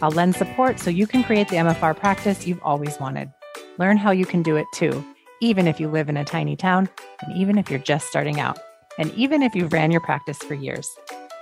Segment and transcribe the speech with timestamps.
[0.00, 3.32] I'll lend support so you can create the MFR practice you've always wanted.
[3.78, 5.04] Learn how you can do it too,
[5.40, 6.88] even if you live in a tiny town,
[7.22, 8.60] and even if you're just starting out,
[8.98, 10.88] and even if you've ran your practice for years.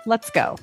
[0.06, 0.56] Let's go.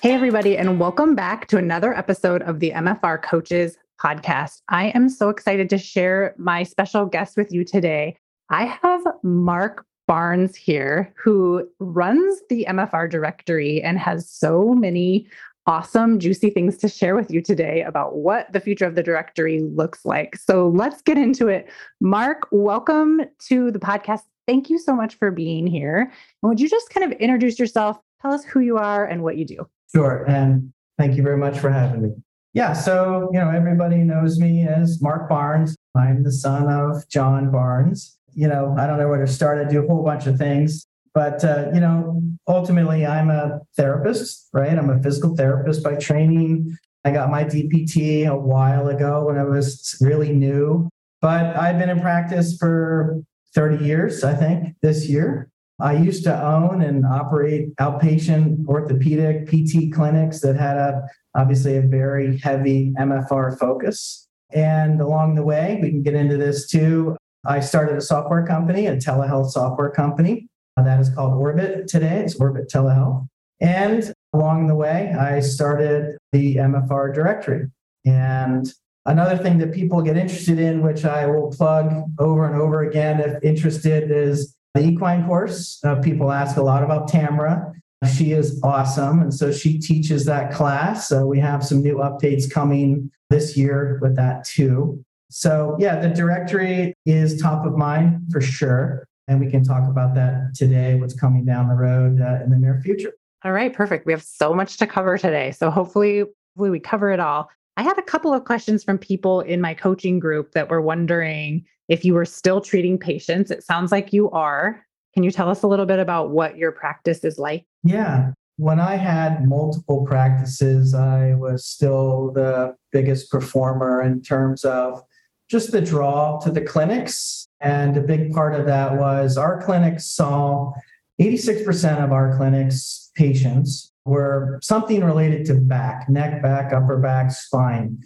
[0.00, 4.62] Hey, everybody, and welcome back to another episode of the MFR Coaches podcast.
[4.68, 8.16] I am so excited to share my special guest with you today.
[8.50, 15.26] I have Mark Barnes here, who runs the MFR directory and has so many
[15.66, 19.60] awesome, juicy things to share with you today about what the future of the directory
[19.60, 20.36] looks like.
[20.36, 21.68] So let's get into it.
[22.00, 24.20] Mark, welcome to the podcast.
[24.46, 26.02] Thank you so much for being here.
[26.42, 27.98] And would you just kind of introduce yourself?
[28.22, 29.66] Tell us who you are and what you do.
[29.92, 30.24] Sure.
[30.28, 32.10] And thank you very much for having me.
[32.54, 32.72] Yeah.
[32.72, 35.76] So, you know, everybody knows me as Mark Barnes.
[35.96, 39.66] I'm the son of John Barnes you know, I don't know where to start.
[39.66, 40.86] I do a whole bunch of things.
[41.14, 44.78] But, uh, you know, ultimately, I'm a therapist, right?
[44.78, 46.76] I'm a physical therapist by training.
[47.04, 50.90] I got my DPT a while ago when I was really new.
[51.22, 53.22] But I've been in practice for
[53.54, 55.48] 30 years, I think, this year.
[55.80, 61.02] I used to own and operate outpatient orthopedic PT clinics that had a
[61.34, 64.26] obviously a very heavy MFR focus.
[64.52, 67.16] And along the way, we can get into this too.
[67.46, 70.48] I started a software company, a telehealth software company.
[70.76, 72.22] Uh, that is called Orbit today.
[72.24, 73.26] It's Orbit Telehealth.
[73.60, 77.68] And along the way, I started the MFR directory.
[78.04, 78.70] And
[79.06, 83.20] another thing that people get interested in, which I will plug over and over again
[83.20, 85.80] if interested, is the equine course.
[85.82, 87.72] Uh, people ask a lot about Tamara.
[88.14, 89.22] She is awesome.
[89.22, 91.08] And so she teaches that class.
[91.08, 95.02] So we have some new updates coming this year with that too.
[95.30, 99.06] So, yeah, the directory is top of mind for sure.
[99.28, 102.56] And we can talk about that today, what's coming down the road uh, in the
[102.56, 103.12] near future.
[103.44, 104.06] All right, perfect.
[104.06, 105.50] We have so much to cover today.
[105.50, 107.50] So, hopefully, hopefully, we cover it all.
[107.76, 111.64] I had a couple of questions from people in my coaching group that were wondering
[111.88, 113.50] if you were still treating patients.
[113.50, 114.82] It sounds like you are.
[115.12, 117.64] Can you tell us a little bit about what your practice is like?
[117.82, 118.32] Yeah.
[118.56, 125.02] When I had multiple practices, I was still the biggest performer in terms of
[125.48, 127.48] just the draw to the clinics.
[127.60, 130.72] And a big part of that was our clinics saw
[131.20, 137.98] 86% of our clinics patients were something related to back, neck, back, upper back, spine.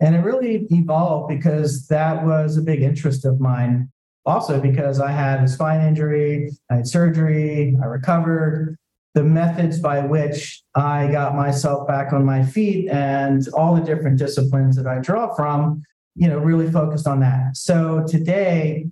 [0.00, 3.90] And it really evolved because that was a big interest of mine.
[4.26, 8.76] Also, because I had a spine injury, I had surgery, I recovered.
[9.14, 14.18] The methods by which I got myself back on my feet and all the different
[14.18, 15.82] disciplines that I draw from
[16.16, 17.56] you know, really focused on that.
[17.56, 18.86] So today,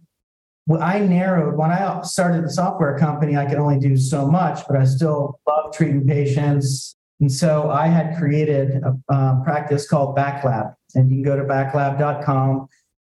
[0.80, 4.76] I narrowed when I started the software company, I could only do so much, but
[4.76, 6.96] I still love treating patients.
[7.20, 12.68] And so I had created a practice called Backlab, and you can go to backlab.com.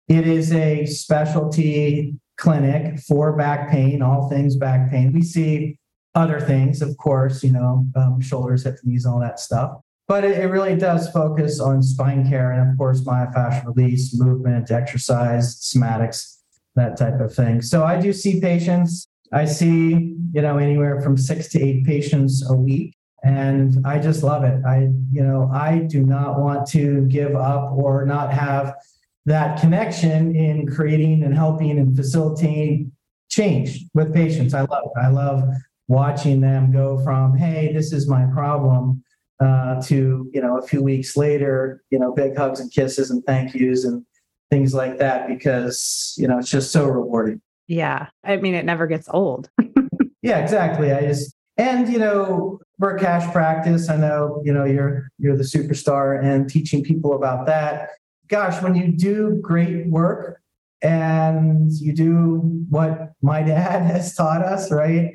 [0.07, 5.13] It is a specialty clinic for back pain, all things back pain.
[5.13, 5.77] We see
[6.15, 10.37] other things, of course, you know, um, shoulders, hips, knees, all that stuff but it,
[10.37, 16.39] it, really does focus on spine care and of course myofascial release movement exercise somatics
[16.75, 17.61] that type of thing.
[17.61, 19.07] So i do see patients.
[19.31, 24.23] I see you know anywhere from six to eight patients a week and i just
[24.23, 24.63] love it.
[24.65, 28.75] I you know i do not want to give up or not have
[29.25, 32.91] that connection in creating and helping and facilitating
[33.29, 34.53] change with patients.
[34.53, 34.99] I love it.
[34.99, 35.43] I love
[35.87, 39.02] watching them go from hey this is my problem
[39.43, 43.23] uh, to you know a few weeks later, you know, big hugs and kisses and
[43.25, 44.05] thank yous and
[44.49, 47.41] things like that because you know it's just so rewarding.
[47.67, 49.49] Yeah, I mean, it never gets old.
[50.21, 50.91] yeah, exactly.
[50.91, 53.89] I just and you know we're a cash practice.
[53.89, 57.89] I know you know you're you're the superstar and teaching people about that.
[58.27, 60.41] Gosh, when you do great work
[60.81, 65.11] and you do what my dad has taught us, right?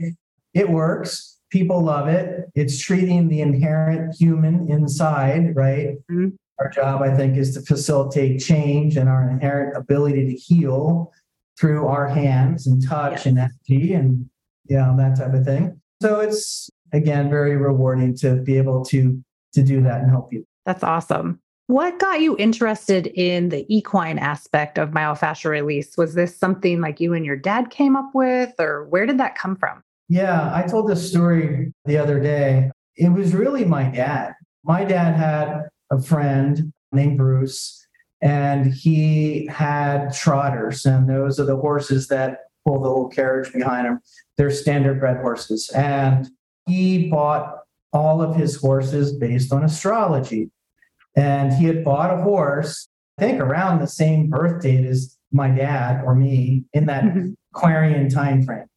[0.54, 2.50] It works people love it.
[2.55, 5.97] It's treating the inherent human inside, right?
[6.11, 6.29] Mm-hmm.
[6.59, 11.12] Our job, I think, is to facilitate change and our inherent ability to heal
[11.59, 13.27] through our hands and touch yes.
[13.27, 14.29] and energy and
[14.69, 15.81] yeah, that type of thing.
[16.03, 19.23] So it's again, very rewarding to be able to
[19.55, 20.45] to do that and help you.
[20.67, 21.41] That's awesome.
[21.69, 25.97] What got you interested in the equine aspect of myofascial release?
[25.97, 29.37] Was this something like you and your dad came up with, or where did that
[29.37, 29.83] come from?
[30.08, 32.70] Yeah, I told this story the other day.
[32.96, 34.34] It was really my dad.
[34.64, 37.87] My dad had a friend named Bruce,
[38.20, 43.87] and he had trotters, and those are the horses that pull the little carriage behind
[43.87, 44.00] them.
[44.37, 45.70] They're standard bred horses.
[45.70, 46.28] And
[46.66, 47.61] he bought
[47.93, 50.50] all of his horses based on astrology.
[51.16, 52.88] And he had bought a horse,
[53.19, 57.31] I think around the same birth date as my dad or me in that mm-hmm.
[57.54, 58.68] Aquarian time frame.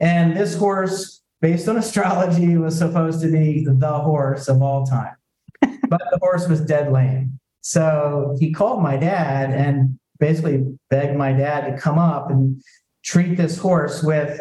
[0.00, 5.14] And this horse, based on astrology, was supposed to be the horse of all time.
[5.60, 7.38] but the horse was dead lame.
[7.60, 12.62] So he called my dad and basically begged my dad to come up and
[13.04, 14.40] treat this horse with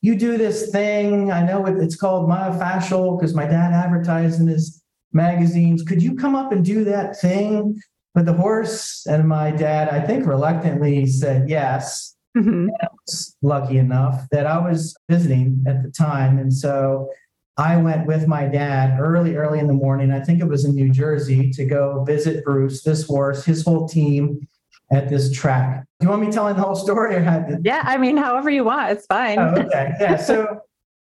[0.00, 1.32] you do this thing.
[1.32, 4.82] I know it's called myofascial because my dad advertised in his
[5.12, 5.82] magazines.
[5.82, 7.80] Could you come up and do that thing
[8.14, 9.06] with the horse?
[9.06, 12.14] And my dad, I think, reluctantly said yes.
[12.38, 12.68] Mm-hmm.
[12.80, 16.38] I was lucky enough that I was visiting at the time.
[16.38, 17.10] And so
[17.56, 20.12] I went with my dad early, early in the morning.
[20.12, 23.88] I think it was in New Jersey to go visit Bruce, this horse, his whole
[23.88, 24.46] team
[24.92, 25.84] at this track.
[26.00, 28.64] Do you want me telling the whole story or have Yeah, I mean, however you
[28.64, 29.38] want, it's fine.
[29.38, 29.92] Oh, okay.
[30.00, 30.16] Yeah.
[30.16, 30.60] So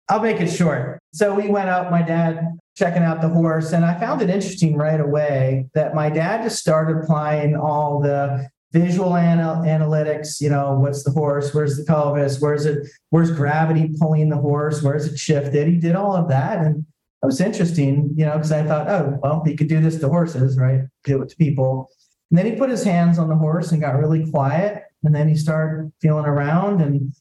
[0.10, 1.00] I'll make it short.
[1.14, 4.78] So we went out, my dad checking out the horse, and I found it interesting
[4.78, 10.78] right away that my dad just started applying all the visual anal- analytics, you know,
[10.80, 15.18] what's the horse, where's the pelvis, where's it, where's gravity pulling the horse, where's it
[15.18, 15.68] shifted.
[15.68, 16.60] He did all of that.
[16.60, 16.86] And
[17.24, 20.10] it was interesting, you know, because I thought, oh, well, he could do this to
[20.10, 20.82] horses, right?
[21.04, 21.90] Do it to people.
[22.30, 24.84] And then he put his hands on the horse and got really quiet.
[25.04, 27.14] And then he started feeling around and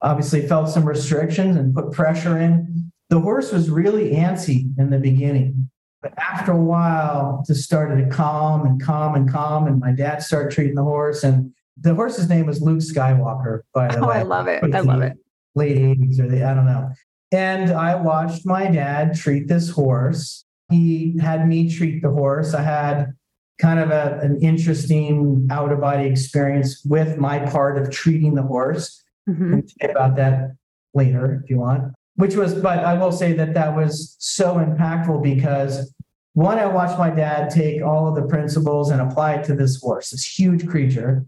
[0.00, 2.92] obviously felt some restrictions and put pressure in.
[3.10, 5.70] The horse was really antsy in the beginning.
[6.02, 9.66] But after a while, just started to calm and calm and calm.
[9.66, 11.22] And my dad started treating the horse.
[11.22, 14.06] And the horse's name was Luke Skywalker, by the way.
[14.06, 14.16] oh, way.
[14.16, 14.74] I love it.
[14.74, 15.16] I love it.
[15.54, 16.90] Late 80s or the, I don't know.
[17.30, 20.44] And I watched my dad treat this horse.
[20.70, 22.52] He had me treat the horse.
[22.52, 23.12] I had
[23.60, 28.42] kind of a, an interesting out of body experience with my part of treating the
[28.42, 28.98] horse.
[29.28, 29.60] Mm-hmm.
[29.88, 30.56] about that
[30.94, 31.92] later if you want.
[32.16, 35.94] Which was, but I will say that that was so impactful because
[36.34, 39.80] one, I watched my dad take all of the principles and apply it to this
[39.80, 41.24] horse, this huge creature.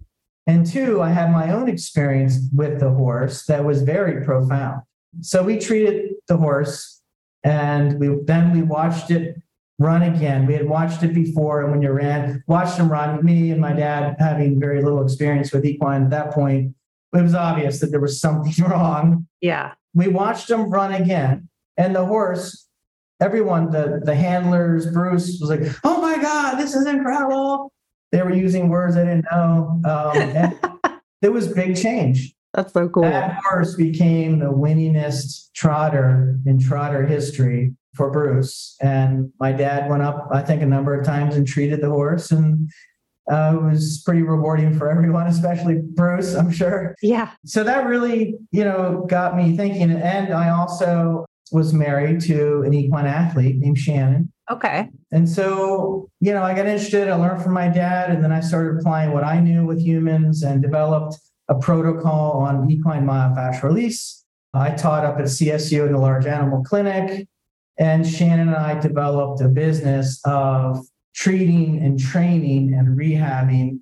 [0.46, 4.82] And two, I had my own experience with the horse that was very profound.
[5.20, 7.02] So we treated the horse
[7.44, 9.37] and we then we watched it
[9.78, 10.46] run again.
[10.46, 13.25] We had watched it before, and when you ran, watched him run.
[13.25, 16.75] Me and my dad having very little experience with equine at that point,
[17.12, 19.26] it was obvious that there was something wrong.
[19.40, 19.75] Yeah.
[19.94, 22.69] We watched him run again, and the horse,
[23.20, 27.73] everyone, the the handlers, Bruce was like, "Oh my God, this is incredible!"
[28.12, 29.81] They were using words I didn't know.
[29.85, 32.35] Um, there was big change.
[32.55, 33.02] That's so cool.
[33.02, 38.76] That horse became the winningest trotter in trotter history for Bruce.
[38.81, 42.31] And my dad went up, I think, a number of times and treated the horse.
[42.31, 42.70] And
[43.31, 46.94] uh, it was pretty rewarding for everyone, especially Bruce, I'm sure.
[47.03, 47.31] Yeah.
[47.44, 49.91] So that really, you know, got me thinking.
[49.93, 54.31] And I also was married to an equine athlete named Shannon.
[54.50, 54.90] Okay.
[55.11, 57.09] And so, you know, I got interested.
[57.09, 60.43] I learned from my dad, and then I started applying what I knew with humans
[60.43, 61.16] and developed
[61.49, 64.25] a protocol on equine myofascial release.
[64.52, 67.26] I taught up at CSU in the large animal clinic.
[67.78, 73.80] And Shannon and I developed a business of treating and training and rehabbing.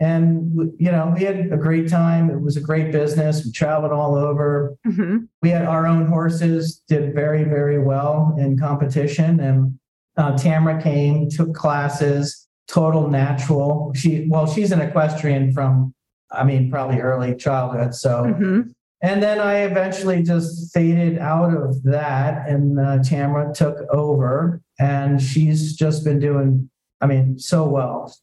[0.00, 2.28] And, you know, we had a great time.
[2.28, 3.44] It was a great business.
[3.44, 4.74] We traveled all over.
[4.84, 5.18] Mm-hmm.
[5.42, 9.38] We had our own horses, did very, very well in competition.
[9.38, 9.78] And
[10.16, 13.92] uh, Tamara came, took classes, total natural.
[13.94, 15.94] She, well, she's an equestrian from,
[16.32, 17.94] I mean, probably early childhood.
[17.94, 18.60] So mm-hmm.
[19.02, 25.20] And then I eventually just faded out of that, and uh, Tamara took over, and
[25.20, 28.14] she's just been doing, I mean, so well.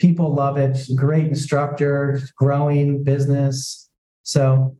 [0.00, 0.76] People love it.
[0.96, 3.88] Great instructor, growing business.
[4.24, 4.76] So,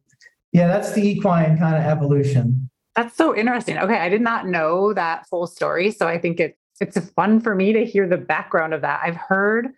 [0.52, 2.68] yeah, that's the equine kind of evolution.
[2.96, 3.78] That's so interesting.
[3.78, 7.54] Okay, I did not know that full story, so I think it it's fun for
[7.54, 9.00] me to hear the background of that.
[9.04, 9.68] I've heard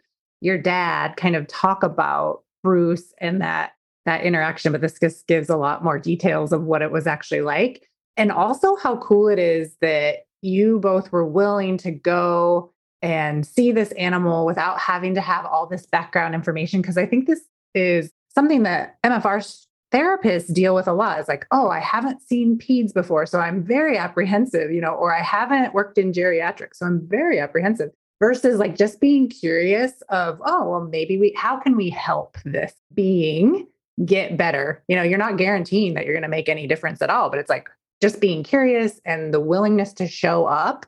[0.41, 3.73] your dad kind of talk about Bruce and that
[4.07, 7.43] that interaction, but this just gives a lot more details of what it was actually
[7.43, 7.89] like.
[8.17, 12.73] And also how cool it is that you both were willing to go
[13.03, 16.81] and see this animal without having to have all this background information.
[16.81, 17.43] Because I think this
[17.75, 21.19] is something that MFR therapists deal with a lot.
[21.19, 25.15] It's like, oh, I haven't seen peds before, so I'm very apprehensive, you know, or
[25.15, 27.91] I haven't worked in geriatrics, so I'm very apprehensive.
[28.19, 32.73] Versus like just being curious of, oh, well, maybe we, how can we help this
[32.95, 33.67] being
[34.05, 34.83] get better?
[34.89, 37.39] You know, you're not guaranteeing that you're going to make any difference at all, but
[37.39, 37.69] it's like
[38.01, 40.87] just being curious and the willingness to show up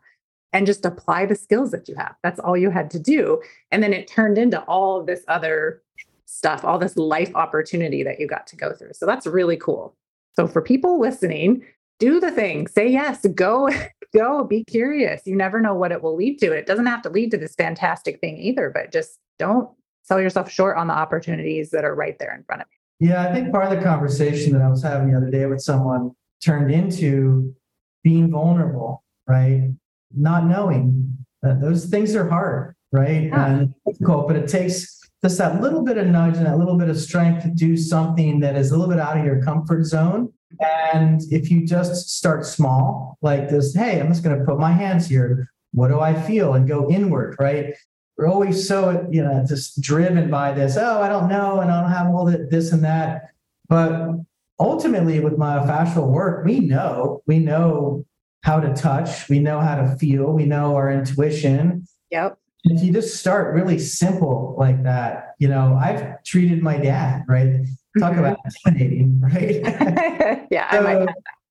[0.53, 2.15] and just apply the skills that you have.
[2.23, 3.41] That's all you had to do.
[3.71, 5.83] And then it turned into all this other
[6.27, 8.93] stuff, all this life opportunity that you got to go through.
[8.95, 9.97] So that's really cool.
[10.35, 11.65] So for people listening,
[11.99, 13.69] do the thing, say yes, go,
[14.15, 15.23] go, be curious.
[15.27, 16.53] You never know what it will lead to.
[16.53, 19.69] It doesn't have to lead to this fantastic thing either, but just don't
[20.03, 22.78] sell yourself short on the opportunities that are right there in front of you.
[23.00, 25.61] Yeah, I think part of the conversation that I was having the other day with
[25.61, 26.12] someone
[26.45, 27.55] turned into
[28.02, 29.71] being vulnerable, right?
[30.17, 33.25] Not knowing that those things are hard, right?
[33.25, 33.47] Yeah.
[33.47, 36.88] And difficult, but it takes just that little bit of nudge and that little bit
[36.88, 40.33] of strength to do something that is a little bit out of your comfort zone.
[40.61, 44.73] And if you just start small, like this, hey, I'm just going to put my
[44.73, 45.50] hands here.
[45.73, 46.55] What do I feel?
[46.55, 47.75] And go inward, right?
[48.19, 50.77] We're always so, you know, just driven by this.
[50.77, 51.61] Oh, I don't know.
[51.61, 53.31] And I don't have all that, this and that.
[53.69, 54.17] But
[54.59, 58.05] ultimately, with myofascial work, we know, we know
[58.43, 61.87] how to touch, we know how to feel, we know our intuition.
[62.11, 67.25] Yep if you just start really simple like that, you know, I've treated my dad,
[67.29, 67.65] right?
[67.99, 68.19] Talk mm-hmm.
[68.19, 70.47] about intimidating, right?
[70.51, 71.09] yeah, so, I might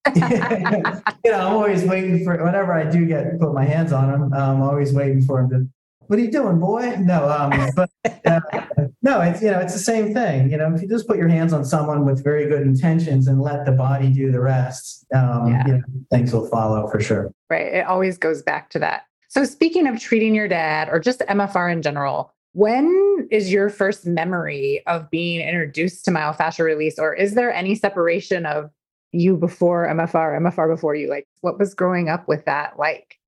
[1.25, 4.33] you know, I'm always waiting for whenever I do get put my hands on him.
[4.33, 5.67] I'm always waiting for him to.
[6.07, 6.97] What are you doing, boy?
[6.99, 7.89] No, um, but
[8.25, 8.39] uh,
[9.01, 10.49] no, it's you know, it's the same thing.
[10.49, 13.41] You know, if you just put your hands on someone with very good intentions and
[13.41, 15.67] let the body do the rest, um, yeah.
[15.67, 17.31] you know, things will follow for sure.
[17.49, 17.73] Right.
[17.73, 21.71] It always goes back to that so, speaking of treating your dad or just MFR
[21.71, 27.35] in general, when is your first memory of being introduced to myofascial release, or is
[27.35, 28.71] there any separation of
[29.11, 31.09] you before MFR, MFR before you?
[31.09, 33.19] Like, what was growing up with that like?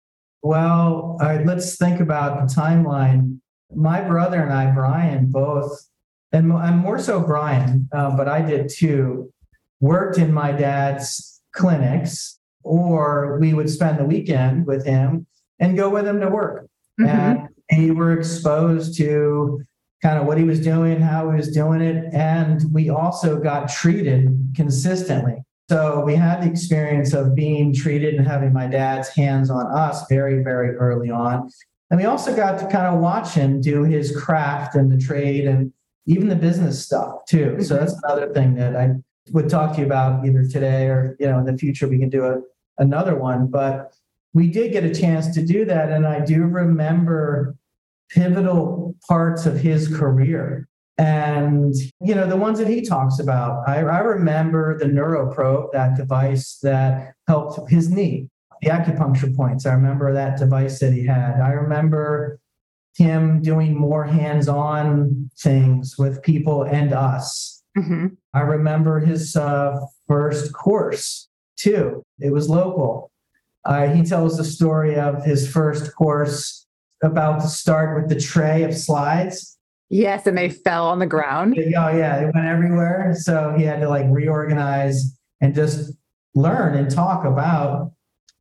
[0.41, 3.39] Well, uh, let's think about the timeline.
[3.75, 5.89] My brother and I, Brian, both,
[6.31, 9.31] and, and more so Brian, uh, but I did too,
[9.79, 15.25] worked in my dad's clinics, or we would spend the weekend with him
[15.60, 16.67] and go with him to work.
[17.00, 17.46] Mm-hmm.
[17.69, 19.63] And we were exposed to
[20.01, 22.13] kind of what he was doing, how he was doing it.
[22.13, 25.43] And we also got treated consistently.
[25.69, 30.07] So we had the experience of being treated and having my dad's hands on us
[30.09, 31.49] very, very early on.
[31.91, 35.45] And we also got to kind of watch him do his craft and the trade
[35.45, 35.71] and
[36.07, 37.61] even the business stuff too.
[37.61, 38.05] So that's mm-hmm.
[38.05, 38.95] another thing that I
[39.31, 42.09] would talk to you about either today or you know in the future we can
[42.09, 42.41] do a,
[42.79, 43.47] another one.
[43.47, 43.93] But
[44.33, 45.91] we did get a chance to do that.
[45.91, 47.55] And I do remember
[48.09, 50.68] pivotal parts of his career.
[51.00, 55.96] And, you know, the ones that he talks about, I, I remember the NeuroProbe, that
[55.96, 58.27] device that helped his knee,
[58.62, 59.65] the acupuncture points.
[59.65, 61.39] I remember that device that he had.
[61.39, 62.38] I remember
[62.98, 67.63] him doing more hands on things with people and us.
[67.77, 68.08] Mm-hmm.
[68.34, 72.03] I remember his uh, first course too.
[72.20, 73.10] It was local.
[73.63, 76.65] Uh, he tells the story of his first course
[77.01, 79.58] about to start with the tray of slides.
[79.89, 81.55] Yes, and they fell on the ground.
[81.58, 83.15] Oh yeah, it went everywhere.
[83.17, 85.93] So he had to like reorganize and just
[86.36, 87.91] learn and talk about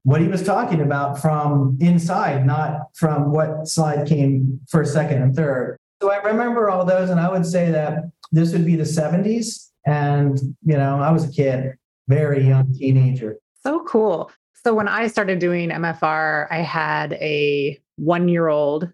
[0.03, 5.35] what he was talking about from inside, not from what slide came first, second, and
[5.35, 5.79] third.
[6.01, 9.71] So I remember all those, and I would say that this would be the 70s.
[9.87, 11.75] And, you know, I was a kid,
[12.09, 13.37] very young teenager.
[13.63, 14.31] So cool.
[14.65, 18.93] So when I started doing MFR, I had a one year old,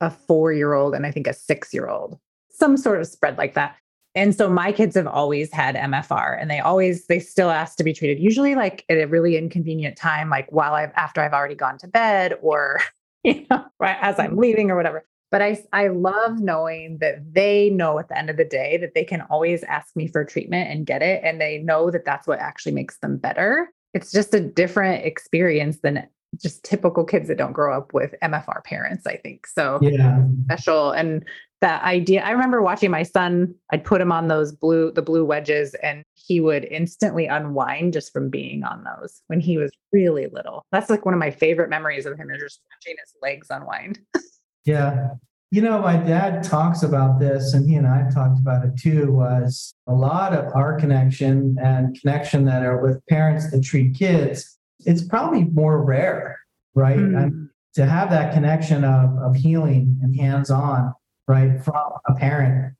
[0.00, 2.18] a four year old, and I think a six year old,
[2.50, 3.76] some sort of spread like that.
[4.14, 7.84] And so my kids have always had MFR and they always, they still ask to
[7.84, 11.54] be treated, usually like at a really inconvenient time, like while I've, after I've already
[11.54, 12.80] gone to bed or,
[13.24, 15.04] you know, right as I'm leaving or whatever.
[15.30, 18.94] But I, I love knowing that they know at the end of the day that
[18.94, 21.20] they can always ask me for treatment and get it.
[21.22, 25.78] And they know that that's what actually makes them better it's just a different experience
[25.78, 26.06] than
[26.40, 29.46] just typical kids that don't grow up with MFR parents, I think.
[29.46, 30.22] So yeah.
[30.44, 30.90] special.
[30.90, 31.24] And
[31.60, 35.24] that idea, I remember watching my son, I'd put him on those blue, the blue
[35.24, 40.26] wedges, and he would instantly unwind just from being on those when he was really
[40.26, 40.64] little.
[40.72, 44.00] That's like one of my favorite memories of him is just watching his legs unwind.
[44.64, 45.10] yeah.
[45.50, 49.12] You know, my dad talks about this, and he and I talked about it too.
[49.12, 54.58] Was a lot of our connection and connection that are with parents that treat kids.
[54.80, 56.38] It's probably more rare,
[56.74, 56.98] right?
[56.98, 57.48] Mm.
[57.74, 60.94] to have that connection of, of healing and hands on,
[61.28, 62.74] right, from a parent,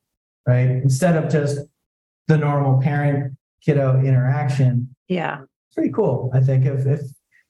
[0.47, 0.71] right?
[0.71, 1.59] Instead of just
[2.29, 4.95] the normal parent kiddo interaction.
[5.09, 5.43] Yeah.
[5.43, 6.31] It's pretty cool.
[6.33, 7.01] I think if, if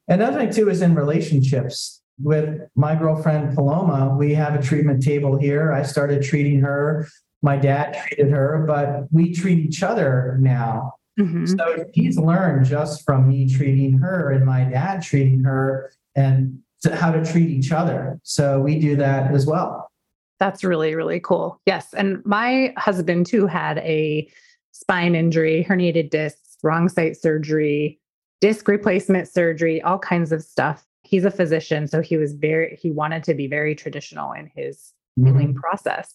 [0.08, 5.38] another thing too is in relationships with my girlfriend Paloma, we have a treatment table
[5.38, 5.72] here.
[5.72, 7.06] I started treating her.
[7.42, 10.94] My dad treated her, but we treat each other now.
[11.18, 11.46] Mm-hmm.
[11.46, 16.58] So he's learned just from me treating her and my dad treating her and
[16.94, 18.20] how to treat each other.
[18.22, 19.90] So we do that as well.
[20.38, 21.60] That's really, really cool.
[21.64, 21.94] Yes.
[21.94, 24.28] And my husband too had a
[24.72, 27.98] spine injury, herniated discs, wrong site surgery,
[28.42, 30.84] disc replacement surgery, all kinds of stuff.
[31.02, 31.88] He's a physician.
[31.88, 35.28] So he was very, he wanted to be very traditional in his mm-hmm.
[35.28, 36.14] healing process.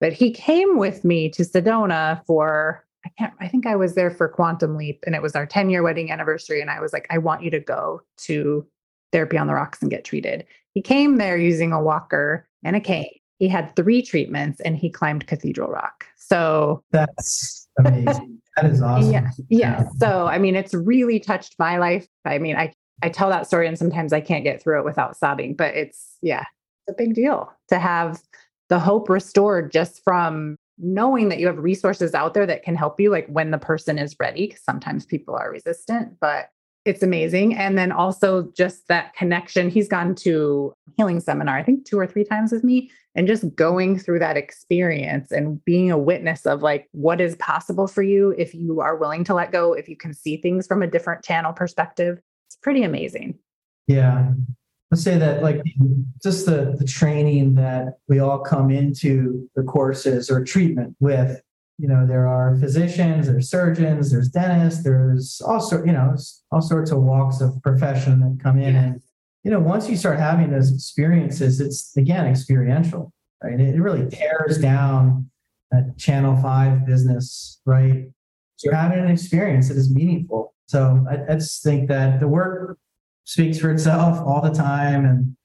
[0.00, 4.10] But he came with me to Sedona for, I can't, I think I was there
[4.10, 6.60] for Quantum Leap and it was our 10 year wedding anniversary.
[6.60, 8.66] And I was like, I want you to go to
[9.12, 10.46] therapy on the rocks and get treated.
[10.72, 13.10] He came there using a walker and a cane.
[13.38, 16.06] He had three treatments and he climbed Cathedral Rock.
[16.16, 18.40] So that's amazing.
[18.56, 19.12] that is awesome.
[19.12, 19.84] Yeah, yeah.
[19.98, 22.06] So I mean, it's really touched my life.
[22.24, 25.16] I mean, I I tell that story and sometimes I can't get through it without
[25.16, 26.44] sobbing, but it's yeah,
[26.86, 28.20] it's a big deal to have
[28.68, 33.00] the hope restored just from knowing that you have resources out there that can help
[33.00, 36.50] you like when the person is ready because sometimes people are resistant but
[36.84, 37.54] it's amazing.
[37.54, 39.70] And then also just that connection.
[39.70, 43.54] He's gone to healing seminar, I think two or three times with me, and just
[43.54, 48.34] going through that experience and being a witness of like what is possible for you
[48.36, 51.24] if you are willing to let go, if you can see things from a different
[51.24, 52.20] channel perspective.
[52.48, 53.38] It's pretty amazing.
[53.86, 54.32] Yeah.
[54.90, 55.62] Let's say that like
[56.22, 61.40] just the the training that we all come into the courses or treatment with
[61.78, 66.14] you know there are physicians there's surgeons there's dentists there's all sort you know
[66.52, 69.02] all sorts of walks of profession that come in and
[69.42, 73.12] you know once you start having those experiences it's again experiential
[73.42, 73.60] right?
[73.60, 75.30] It really tears down
[75.72, 78.04] a channel 5 business right?
[78.56, 80.54] So you're having an experience that is meaningful.
[80.66, 82.78] So I, I just think that the work
[83.24, 85.04] speaks for itself all the time.
[85.04, 85.36] And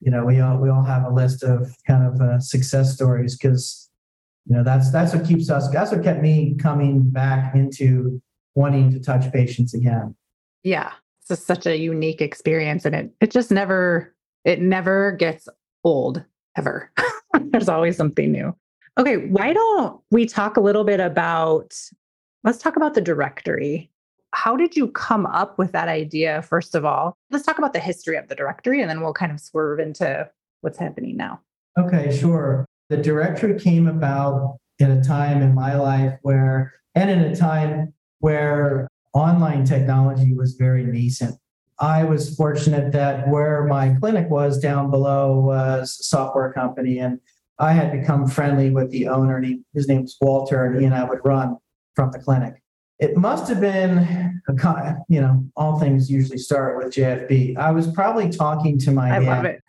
[0.00, 3.36] you know we all we all have a list of kind of uh, success stories
[3.36, 3.90] because
[4.46, 8.20] you know that's that's what keeps us that's what kept me coming back into
[8.54, 10.14] wanting to touch patients again.
[10.62, 10.92] Yeah.
[11.20, 15.48] It's just such a unique experience and it it just never it never gets
[15.84, 16.24] old
[16.56, 16.90] ever.
[17.40, 18.56] There's always something new.
[18.98, 19.16] Okay.
[19.16, 21.74] Why don't we talk a little bit about
[22.44, 23.90] let's talk about the directory
[24.36, 27.80] how did you come up with that idea first of all let's talk about the
[27.80, 30.28] history of the directory and then we'll kind of swerve into
[30.60, 31.40] what's happening now
[31.78, 37.20] okay sure the directory came about in a time in my life where, and in
[37.20, 41.36] a time where online technology was very nascent.
[41.78, 47.20] I was fortunate that where my clinic was down below was a software company, and
[47.58, 49.36] I had become friendly with the owner.
[49.36, 51.56] And he, his name's Walter, and he and I would run
[51.94, 52.62] from the clinic.
[52.98, 54.40] It must have been,
[55.08, 57.58] you know, all things usually start with JFB.
[57.58, 59.62] I was probably talking to my I love it.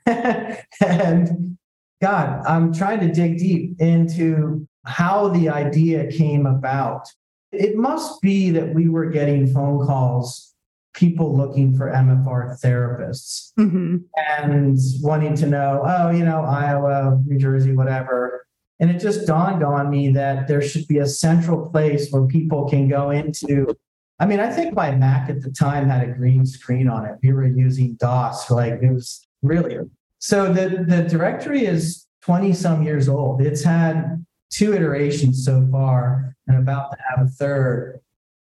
[0.86, 1.58] and
[2.02, 7.08] God, I'm trying to dig deep into how the idea came about.
[7.52, 10.54] It must be that we were getting phone calls,
[10.94, 13.98] people looking for MFR therapists mm-hmm.
[14.16, 18.47] and wanting to know, oh, you know, Iowa, New Jersey, whatever.
[18.80, 22.70] And it just dawned on me that there should be a central place where people
[22.70, 23.76] can go into.
[24.20, 27.18] I mean, I think my Mac at the time had a green screen on it.
[27.24, 29.78] We were using DOS, like it was really
[30.20, 33.42] so the, the directory is 20 some years old.
[33.42, 38.00] It's had two iterations so far and about to have a third.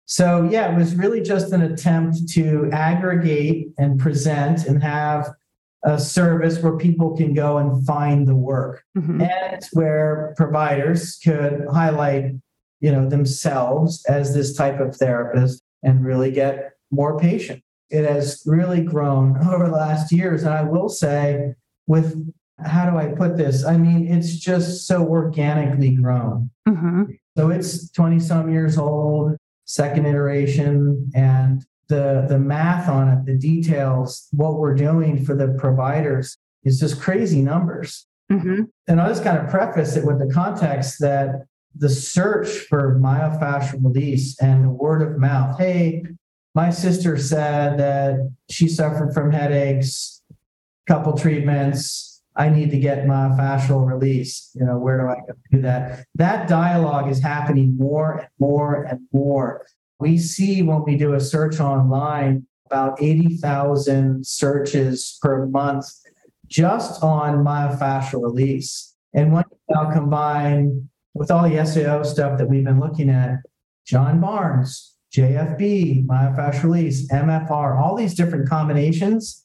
[0.06, 5.30] So, yeah, it was really just an attempt to aggregate and present and have
[5.84, 9.20] a service where people can go and find the work mm-hmm.
[9.20, 12.32] and where providers could highlight
[12.80, 18.42] you know themselves as this type of therapist and really get more patients it has
[18.46, 21.54] really grown over the last years and i will say
[21.86, 22.16] with
[22.62, 23.64] how do I put this?
[23.64, 26.50] I mean, it's just so organically grown.
[26.68, 27.04] Mm-hmm.
[27.36, 33.38] So it's 20 some years old, second iteration, and the the math on it, the
[33.38, 38.06] details, what we're doing for the providers is just crazy numbers.
[38.32, 38.62] Mm-hmm.
[38.88, 43.84] And I'll just kind of preface it with the context that the search for myofascial
[43.84, 45.58] release and the word of mouth.
[45.58, 46.04] Hey,
[46.54, 50.14] my sister said that she suffered from headaches
[50.86, 52.22] couple treatments.
[52.36, 54.50] I need to get myofascial release.
[54.54, 56.06] You know, where do I go do that?
[56.16, 59.66] That dialogue is happening more and more and more.
[60.00, 65.86] We see when we do a search online about 80,000 searches per month
[66.46, 68.94] just on myofascial release.
[69.12, 73.38] And when you now combine with all the SEO stuff that we've been looking at,
[73.86, 79.44] John Barnes, JFB, myofascial release, MFR, all these different combinations.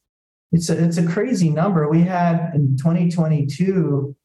[0.52, 1.88] It's a, it's a crazy number.
[1.90, 4.16] We had in 2022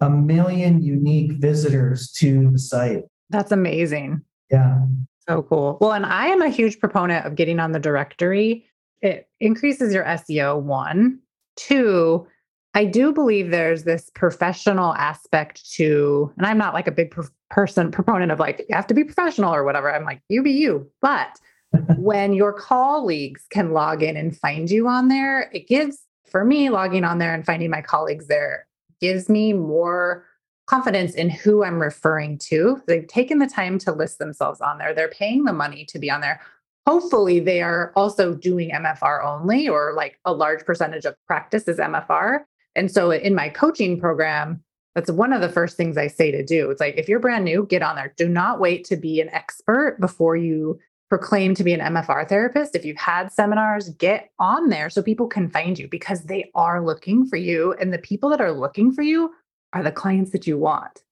[0.00, 3.02] a million unique visitors to the site.
[3.30, 4.22] That's amazing.
[4.50, 4.84] Yeah.
[5.28, 5.78] So cool.
[5.80, 8.66] Well, and I am a huge proponent of getting on the directory.
[9.00, 11.20] It increases your SEO, one.
[11.56, 12.26] Two,
[12.74, 17.28] I do believe there's this professional aspect to, and I'm not like a big pro-
[17.50, 19.94] person proponent of like, you have to be professional or whatever.
[19.94, 20.90] I'm like, you be you.
[21.02, 21.38] But
[21.96, 25.98] when your colleagues can log in and find you on there, it gives,
[26.30, 28.66] for me, logging on there and finding my colleagues there
[29.00, 30.24] gives me more
[30.72, 32.80] confidence in who I'm referring to.
[32.86, 36.10] They've taken the time to list themselves on there, they're paying the money to be
[36.10, 36.40] on there.
[36.86, 41.78] Hopefully, they are also doing MFR only, or like a large percentage of practice is
[41.78, 42.40] MFR.
[42.74, 46.42] And so in my coaching program, that's one of the first things I say to
[46.42, 46.70] do.
[46.70, 48.14] It's like, if you're brand new, get on there.
[48.16, 50.80] Do not wait to be an expert before you
[51.10, 52.74] proclaim to be an MFR therapist.
[52.74, 56.82] If you've had seminars, get on there so people can find you because they are
[56.82, 57.74] looking for you.
[57.74, 59.30] And the people that are looking for you
[59.72, 61.02] are the clients that you want.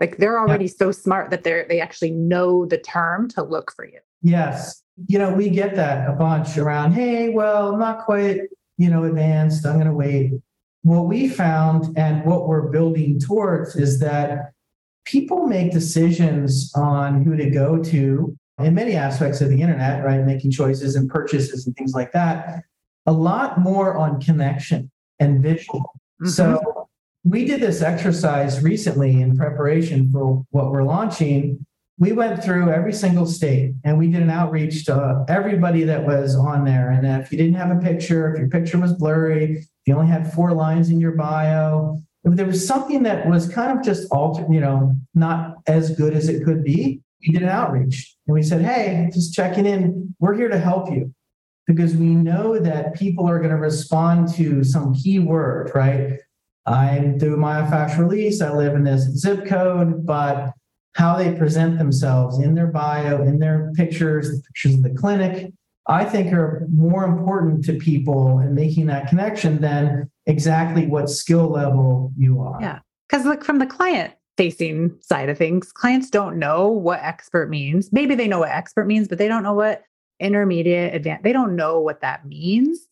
[0.00, 0.72] Like they're already yeah.
[0.78, 3.98] so smart that they're they actually know the term to look for you.
[4.22, 4.82] Yes.
[5.06, 8.40] You know, we get that a bunch around, hey, well, I'm not quite,
[8.78, 9.66] you know, advanced.
[9.66, 10.32] I'm gonna wait
[10.82, 14.52] what we found and what we're building towards is that
[15.04, 20.24] people make decisions on who to go to in many aspects of the internet, right?
[20.24, 22.62] Making choices and purchases and things like that,
[23.06, 25.80] a lot more on connection and visual.
[26.20, 26.28] Mm-hmm.
[26.28, 26.67] So
[27.28, 31.64] we did this exercise recently in preparation for what we're launching.
[31.98, 36.36] We went through every single state and we did an outreach to everybody that was
[36.36, 36.90] on there.
[36.90, 40.06] And if you didn't have a picture, if your picture was blurry, if you only
[40.06, 44.10] had four lines in your bio, if there was something that was kind of just
[44.12, 48.34] altered, you know, not as good as it could be, we did an outreach and
[48.34, 50.14] we said, hey, just checking in.
[50.20, 51.12] We're here to help you
[51.66, 56.20] because we know that people are going to respond to some keyword, right?
[56.68, 58.40] I'm doing myofascial release.
[58.40, 60.52] I live in this zip code, but
[60.94, 65.52] how they present themselves in their bio, in their pictures, the pictures of the clinic,
[65.86, 71.48] I think are more important to people and making that connection than exactly what skill
[71.48, 72.58] level you are.
[72.60, 72.80] Yeah.
[73.08, 77.90] Because like from the client facing side of things, clients don't know what expert means.
[77.90, 79.82] Maybe they know what expert means, but they don't know what
[80.20, 82.86] intermediate, advanced, they don't know what that means.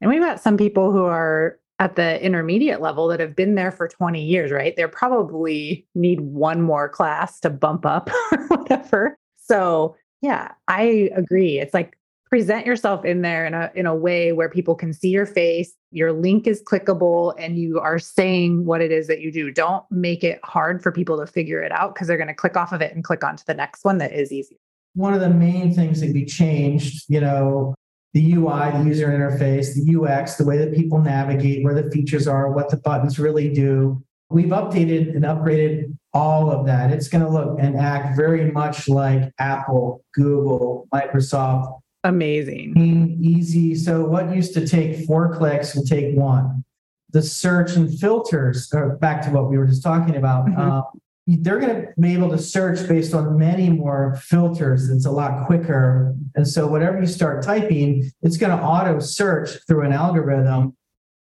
[0.00, 3.72] And we've got some people who are at the intermediate level that have been there
[3.72, 4.74] for 20 years, right?
[4.76, 9.18] They're probably need one more class to bump up or whatever.
[9.36, 11.58] So, yeah, I agree.
[11.58, 11.96] It's like
[12.32, 15.74] present yourself in there in a in a way where people can see your face
[15.90, 19.84] your link is clickable and you are saying what it is that you do don't
[19.90, 22.72] make it hard for people to figure it out because they're going to click off
[22.72, 24.58] of it and click onto the next one that is easy
[24.94, 27.74] one of the main things that we changed you know
[28.14, 32.28] the ui the user interface the ux the way that people navigate where the features
[32.28, 37.24] are what the buttons really do we've updated and upgraded all of that it's going
[37.24, 42.74] to look and act very much like apple google microsoft Amazing.
[43.22, 43.74] Easy.
[43.74, 46.64] So, what used to take four clicks will take one.
[47.10, 50.60] The search and filters, back to what we were just talking about, mm-hmm.
[50.60, 50.82] uh,
[51.26, 54.90] they're going to be able to search based on many more filters.
[54.90, 56.14] It's a lot quicker.
[56.34, 60.76] And so, whatever you start typing, it's going to auto search through an algorithm.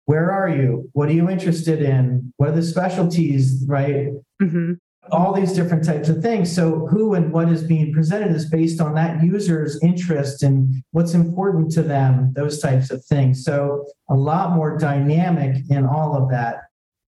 [0.06, 0.90] Where are you?
[0.92, 2.32] What are you interested in?
[2.36, 4.08] What are the specialties, right?
[4.42, 4.72] Mm-hmm
[5.12, 6.54] all these different types of things.
[6.54, 11.14] So, who and what is being presented is based on that user's interest and what's
[11.14, 13.44] important to them, those types of things.
[13.44, 16.62] So, a lot more dynamic in all of that.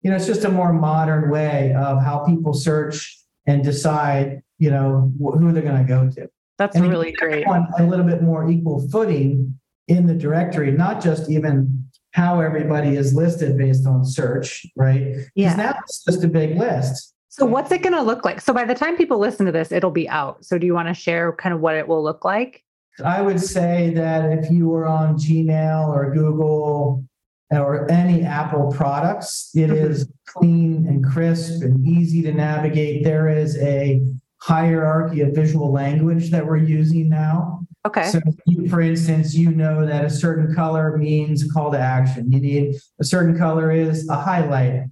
[0.05, 4.69] You know, it's just a more modern way of how people search and decide, you
[4.69, 6.29] know, who they're going to go to.
[6.59, 7.45] That's and really great.
[7.47, 13.15] a little bit more equal footing in the directory, not just even how everybody is
[13.15, 15.15] listed based on search, right?
[15.33, 15.55] Yeah.
[15.55, 18.39] Now it's just a big list so what's it going to look like?
[18.39, 20.45] So by the time people listen to this, it'll be out.
[20.45, 22.63] So do you want to share kind of what it will look like?
[23.03, 27.03] I would say that if you were on Gmail or Google
[27.51, 30.03] or any Apple products, it mm-hmm.
[30.25, 33.03] clean and crisp and easy to navigate.
[33.03, 34.01] There is a
[34.37, 37.61] hierarchy of visual language that we're using now.
[37.85, 38.03] Okay.
[38.05, 42.31] So, you, for instance, you know that a certain color means call to action.
[42.31, 44.83] You need a certain color is a highlight.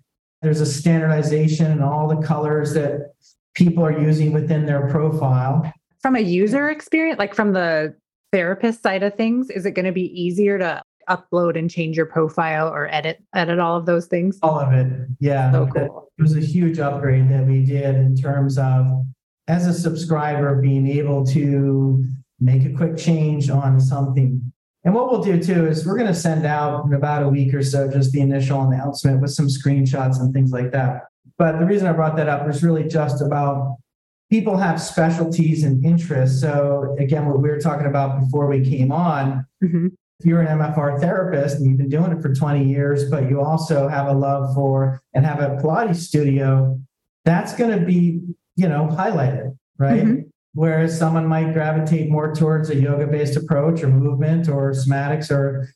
[0.42, 3.14] There's a standardization in all the colors that
[3.56, 5.72] people are using within their profile.
[6.02, 7.96] From a user experience, like from the
[8.32, 12.06] therapist side of things, is it going to be easier to upload and change your
[12.06, 14.40] profile or edit edit all of those things?
[14.42, 14.88] All of it.
[15.20, 15.52] Yeah.
[15.52, 16.12] So cool.
[16.18, 18.86] It was a huge upgrade that we did in terms of
[19.48, 22.04] as a subscriber being able to
[22.40, 24.52] make a quick change on something.
[24.86, 27.54] And what we'll do too is we're going to send out in about a week
[27.54, 31.04] or so just the initial announcement with some screenshots and things like that.
[31.38, 33.78] But the reason I brought that up was really just about
[34.30, 36.42] people have specialties and interests.
[36.42, 39.88] So again, what we were talking about before we came on, mm-hmm.
[40.20, 43.42] If you're an MFR therapist and you've been doing it for 20 years, but you
[43.42, 46.80] also have a love for and have a Pilates studio,
[47.26, 48.22] that's going to be,
[48.56, 50.04] you know, highlighted, right?
[50.04, 50.22] Mm-hmm.
[50.54, 55.68] Whereas someone might gravitate more towards a yoga-based approach or movement or somatics or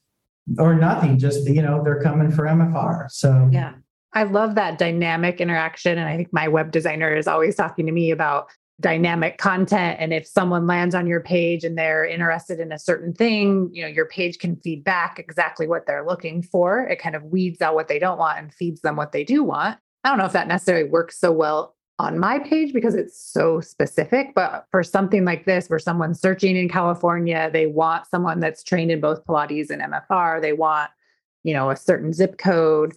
[0.60, 1.18] or nothing.
[1.18, 3.10] Just you know, they're coming for MFR.
[3.10, 3.74] So yeah.
[4.14, 5.98] I love that dynamic interaction.
[5.98, 9.98] And I think my web designer is always talking to me about dynamic content.
[10.00, 13.82] And if someone lands on your page and they're interested in a certain thing, you
[13.82, 16.84] know, your page can feed back exactly what they're looking for.
[16.84, 19.44] It kind of weeds out what they don't want and feeds them what they do
[19.44, 19.80] want.
[20.04, 23.60] I don't know if that necessarily works so well on my page because it's so
[23.60, 24.36] specific.
[24.36, 28.92] But for something like this, where someone's searching in California, they want someone that's trained
[28.92, 30.92] in both Pilates and MFR, they want,
[31.44, 32.94] you know, a certain zip code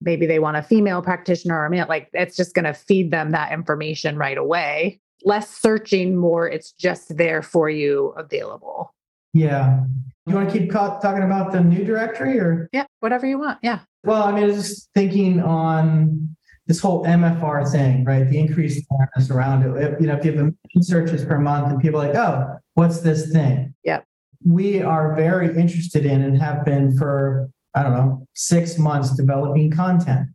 [0.00, 3.10] maybe they want a female practitioner or a male, like it's just going to feed
[3.10, 5.00] them that information right away.
[5.24, 8.94] Less searching, more it's just there for you available.
[9.32, 9.84] Yeah.
[10.26, 12.68] You want to keep talking about the new directory or?
[12.72, 13.58] Yeah, whatever you want.
[13.62, 13.80] Yeah.
[14.04, 18.28] Well, I mean, I was just thinking on this whole MFR thing, right?
[18.28, 19.82] The increased awareness around it.
[19.82, 22.16] If, you know, if you have a million searches per month and people are like,
[22.16, 23.74] oh, what's this thing?
[23.82, 24.00] Yeah.
[24.46, 29.70] We are very interested in and have been for I don't know, six months developing
[29.70, 30.28] content.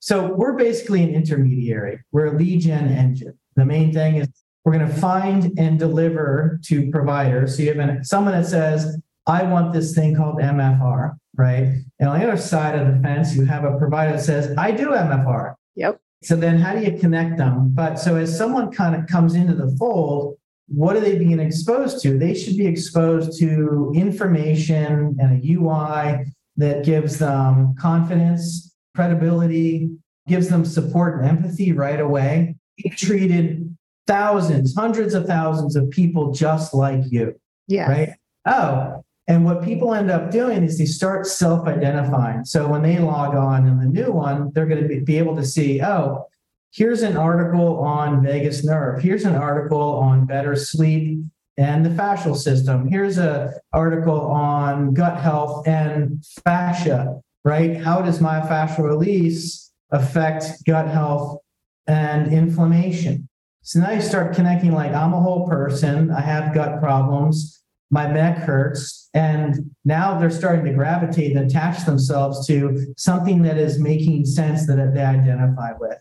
[0.00, 2.00] So we're basically an intermediary.
[2.12, 3.38] We're a lead gen engine.
[3.56, 4.28] The main thing is
[4.64, 7.56] we're going to find and deliver to providers.
[7.56, 11.82] So you have an, someone that says, I want this thing called MFR, right?
[11.98, 14.70] And on the other side of the fence, you have a provider that says, I
[14.70, 15.54] do MFR.
[15.76, 16.00] Yep.
[16.22, 17.70] So then how do you connect them?
[17.74, 20.36] But so as someone kind of comes into the fold,
[20.68, 22.18] what are they being exposed to?
[22.18, 26.24] They should be exposed to information and a UI
[26.56, 29.90] that gives them confidence, credibility,
[30.26, 32.56] gives them support and empathy right away.
[32.76, 37.38] He treated thousands, hundreds of thousands of people just like you.
[37.66, 37.90] Yeah.
[37.90, 38.10] Right.
[38.46, 42.44] Oh, and what people end up doing is they start self identifying.
[42.44, 45.34] So when they log on in the new one, they're going to be, be able
[45.36, 46.26] to see, oh,
[46.72, 49.02] here's an article on vagus nerve.
[49.02, 51.18] Here's an article on better sleep
[51.56, 52.86] and the fascial system.
[52.86, 57.76] Here's an article on gut health and fascia, right?
[57.76, 61.38] How does myofascial release affect gut health
[61.86, 63.28] and inflammation?
[63.62, 68.06] So now you start connecting like, I'm a whole person, I have gut problems, my
[68.06, 69.08] neck hurts.
[69.14, 74.66] And now they're starting to gravitate and attach themselves to something that is making sense
[74.66, 75.98] that they identify with.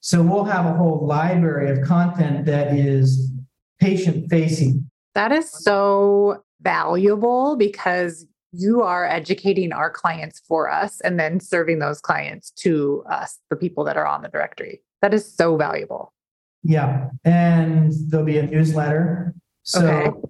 [0.00, 3.32] So we'll have a whole library of content that is
[3.80, 11.18] patient facing that is so valuable because you are educating our clients for us and
[11.18, 14.80] then serving those clients to us, the people that are on the directory.
[15.02, 16.12] That is so valuable.
[16.62, 17.08] Yeah.
[17.24, 19.34] And there'll be a newsletter.
[19.62, 20.28] So okay.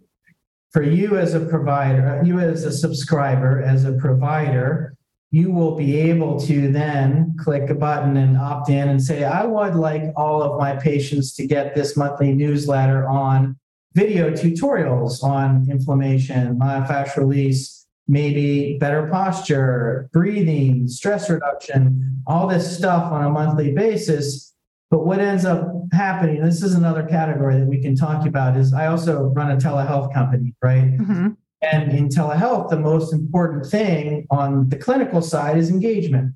[0.72, 4.94] for you as a provider, uh, you as a subscriber, as a provider,
[5.30, 9.44] you will be able to then click a button and opt in and say, I
[9.44, 13.58] would like all of my patients to get this monthly newsletter on
[13.94, 23.12] video tutorials on inflammation, myofascial release, maybe better posture, breathing, stress reduction, all this stuff
[23.12, 24.54] on a monthly basis.
[24.90, 28.72] But what ends up happening, this is another category that we can talk about, is
[28.72, 30.96] I also run a telehealth company, right?
[30.98, 31.28] Mm-hmm.
[31.60, 36.34] And in telehealth, the most important thing on the clinical side is engagement.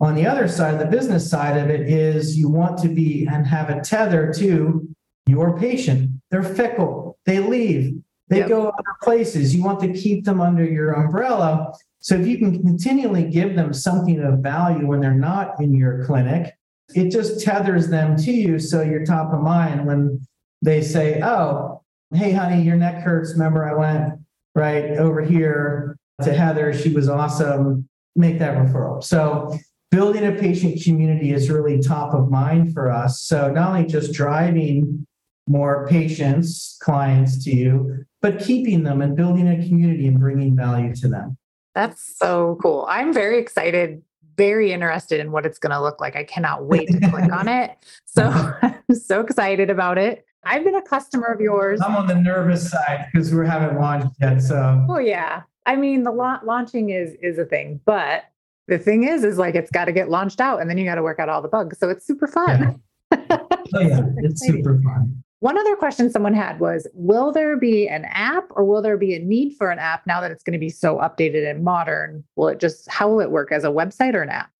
[0.00, 3.46] On the other side, the business side of it is you want to be and
[3.46, 4.88] have a tether to
[5.26, 6.10] your patient.
[6.30, 7.18] They're fickle.
[7.24, 7.94] They leave.
[8.28, 8.48] They yep.
[8.48, 9.54] go other places.
[9.54, 11.72] You want to keep them under your umbrella.
[12.00, 16.04] So if you can continually give them something of value when they're not in your
[16.04, 16.52] clinic,
[16.94, 20.20] it just tethers them to you so you're top of mind when
[20.62, 21.82] they say, "Oh,
[22.14, 23.32] hey honey, your neck hurts.
[23.32, 24.14] Remember I went
[24.54, 26.72] right over here to Heather.
[26.72, 27.88] She was awesome.
[28.16, 29.56] Make that referral." So
[29.90, 33.22] building a patient community is really top of mind for us.
[33.22, 35.06] So not only just driving
[35.48, 40.94] more patients, clients to you, but keeping them and building a community and bringing value
[40.94, 41.36] to them.
[41.74, 42.86] That's so cool.
[42.88, 44.02] I'm very excited,
[44.36, 46.16] very interested in what it's going to look like.
[46.16, 47.76] I cannot wait to click on it.
[48.04, 48.24] So
[48.62, 50.24] I'm so excited about it.
[50.44, 51.80] I've been a customer of yours.
[51.80, 54.40] I'm on the nervous side because we haven't launched yet.
[54.40, 58.24] So, oh yeah, I mean the la- launching is is a thing, but
[58.66, 60.96] the thing is, is like it's got to get launched out, and then you got
[60.96, 61.78] to work out all the bugs.
[61.78, 62.80] So it's super fun.
[63.12, 63.18] Yeah.
[63.74, 65.22] oh yeah, it's super fun.
[65.42, 69.16] One other question someone had was Will there be an app or will there be
[69.16, 72.22] a need for an app now that it's going to be so updated and modern?
[72.36, 74.50] Will it just, how will it work as a website or an app?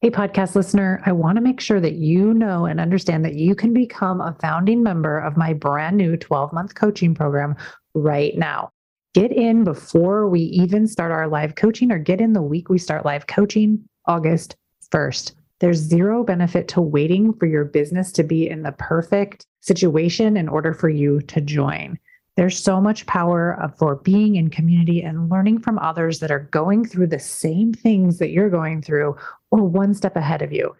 [0.00, 3.56] Hey, podcast listener, I want to make sure that you know and understand that you
[3.56, 7.56] can become a founding member of my brand new 12 month coaching program
[7.94, 8.70] right now.
[9.14, 12.78] Get in before we even start our live coaching or get in the week we
[12.78, 14.54] start live coaching, August
[14.94, 15.32] 1st.
[15.60, 20.48] There's zero benefit to waiting for your business to be in the perfect situation in
[20.48, 21.98] order for you to join.
[22.36, 26.84] There's so much power for being in community and learning from others that are going
[26.84, 29.16] through the same things that you're going through
[29.50, 30.76] or one step ahead of you.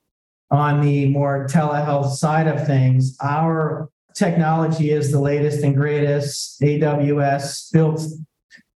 [0.51, 6.61] on the more telehealth side of things, our technology is the latest and greatest.
[6.61, 8.03] AWS built,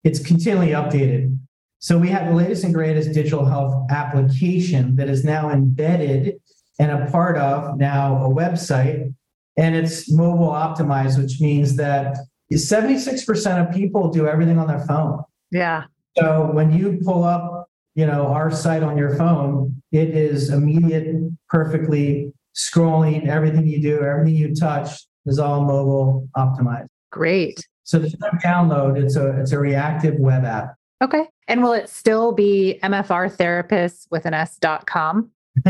[0.03, 1.39] it's continually updated.
[1.81, 6.41] So we have the latest and greatest digital health application that is now embedded
[6.81, 9.15] and a part of now a website
[9.59, 12.17] and it's mobile optimized, which means that
[12.53, 15.23] 76% of people do everything on their phone.
[15.51, 15.85] Yeah.
[16.17, 21.17] So when you pull up, you know, our site on your phone, it is immediate,
[21.49, 23.27] perfectly scrolling.
[23.27, 24.91] Everything you do, everything you touch
[25.27, 26.87] is all mobile optimized.
[27.11, 27.67] Great.
[27.83, 29.03] So there's no download.
[29.03, 30.75] It's a it's a reactive web app.
[31.03, 31.27] Okay.
[31.49, 35.31] And will it still be MFR therapists with an S.com?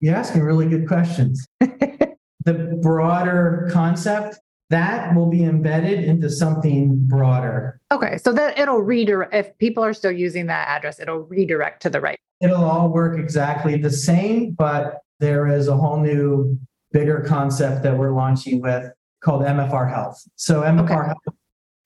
[0.00, 1.46] You're asking really good questions.
[2.46, 4.38] the broader concept
[4.70, 7.80] that will be embedded into something broader.
[7.92, 11.90] Okay, so that it'll redirect if people are still using that address, it'll redirect to
[11.90, 12.18] the right.
[12.40, 16.58] It'll all work exactly the same, but there is a whole new
[16.92, 18.90] bigger concept that we're launching with
[19.22, 20.22] called MFR Health.
[20.36, 20.94] So MFR okay.
[20.94, 21.36] Health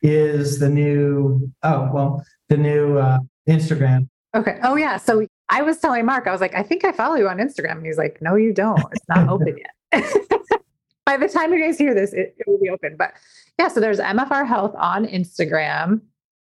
[0.03, 3.19] is the new oh well the new uh,
[3.49, 4.09] Instagram.
[4.35, 4.59] Okay.
[4.63, 4.97] Oh yeah.
[4.97, 7.79] So I was telling Mark, I was like, I think I follow you on Instagram,
[7.79, 8.81] and he's like, No, you don't.
[8.93, 9.71] It's not open yet.
[11.07, 12.97] By the time you guys hear this, it, it will be open.
[12.97, 13.13] But
[13.59, 16.01] yeah, so there's MFR Health on Instagram,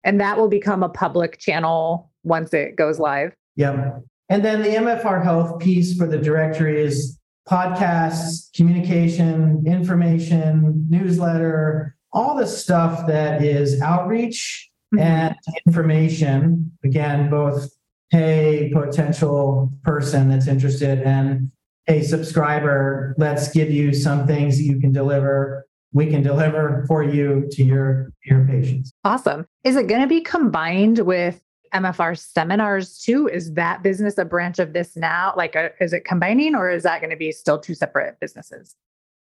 [0.04, 3.34] and that will become a public channel once it goes live.
[3.56, 4.04] Yep.
[4.30, 7.19] And then the MFR Health piece for the directory is
[7.50, 15.04] podcasts, communication, information, newsletter, all the stuff that is outreach mm-hmm.
[15.04, 16.72] and information.
[16.84, 17.69] Again, both
[18.13, 21.52] hey, potential person that's interested and
[21.86, 25.65] hey, subscriber, let's give you some things you can deliver.
[25.91, 28.93] We can deliver for you to your your patients.
[29.04, 29.46] Awesome.
[29.63, 31.41] Is it going to be combined with
[31.74, 33.28] MFR seminars too?
[33.28, 35.34] Is that business a branch of this now?
[35.36, 38.19] Like, a, uh, is it combining, or is that going to be still two separate
[38.19, 38.76] businesses?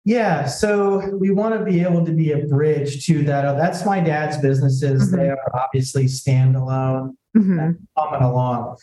[0.05, 3.57] Yeah, so we want to be able to be a bridge to that.
[3.59, 5.09] That's my dad's businesses.
[5.09, 5.17] Mm-hmm.
[5.17, 7.73] They are obviously standalone, mm-hmm.
[7.99, 8.79] coming along.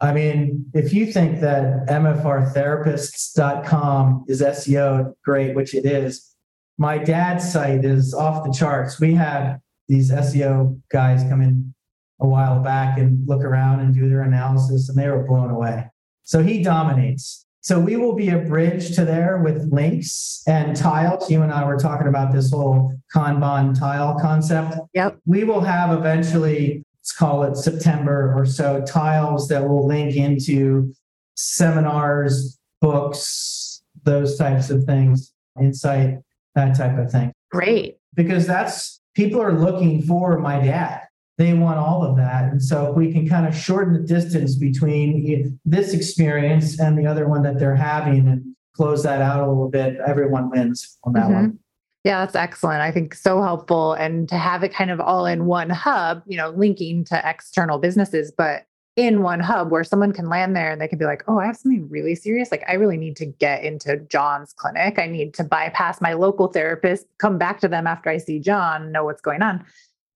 [0.00, 6.34] I mean, if you think that mfrtherapists.com is SEO great, which it is,
[6.78, 8.98] my dad's site is off the charts.
[8.98, 9.58] We had
[9.88, 11.74] these SEO guys come in
[12.20, 15.84] a while back and look around and do their analysis, and they were blown away.
[16.22, 17.44] So he dominates.
[17.62, 21.30] So we will be a bridge to there with links and tiles.
[21.30, 24.78] You and I were talking about this whole Kanban tile concept.
[24.94, 25.18] Yep.
[25.26, 30.92] We will have eventually let's call it September or so, tiles that will link into
[31.34, 36.18] seminars, books, those types of things, insight,
[36.54, 37.32] that type of thing.
[37.50, 37.96] Great.
[38.14, 41.02] Because that's people are looking for my dad.
[41.36, 42.52] They want all of that.
[42.52, 47.06] And so if we can kind of shorten the distance between this experience and the
[47.06, 51.14] other one that they're having and close that out a little bit, everyone wins on
[51.14, 51.34] that mm-hmm.
[51.34, 51.58] one.
[52.04, 52.80] Yeah, that's excellent.
[52.80, 53.92] I think so helpful.
[53.92, 57.78] And to have it kind of all in one hub, you know, linking to external
[57.78, 61.22] businesses, but in one hub where someone can land there and they can be like,
[61.28, 62.50] oh, I have something really serious.
[62.50, 64.98] Like, I really need to get into John's clinic.
[64.98, 68.92] I need to bypass my local therapist, come back to them after I see John,
[68.92, 69.64] know what's going on.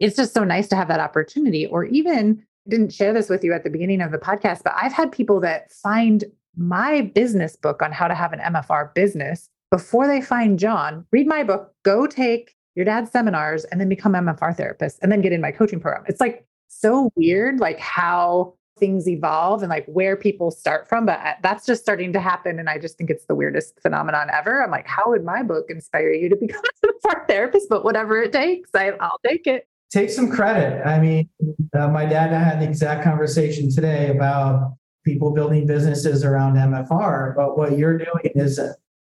[0.01, 1.67] It's just so nice to have that opportunity.
[1.67, 4.93] Or even didn't share this with you at the beginning of the podcast, but I've
[4.93, 6.25] had people that find
[6.57, 11.27] my business book on how to have an MFR business before they find John, read
[11.27, 15.33] my book, go take your dad's seminars and then become MFR therapist and then get
[15.33, 16.05] in my coaching program.
[16.07, 21.07] It's like so weird, like how things evolve and like where people start from.
[21.07, 22.61] But uh, that's just starting to happen.
[22.61, 24.63] And I just think it's the weirdest phenomenon ever.
[24.63, 27.69] I'm like, how would my book inspire you to become a MFR therapist?
[27.69, 29.67] But whatever it takes, I, I'll take it.
[29.91, 30.87] Take some credit.
[30.87, 31.29] I mean,
[31.77, 36.55] uh, my dad and I had the exact conversation today about people building businesses around
[36.55, 37.35] MFR.
[37.35, 38.61] But what you're doing is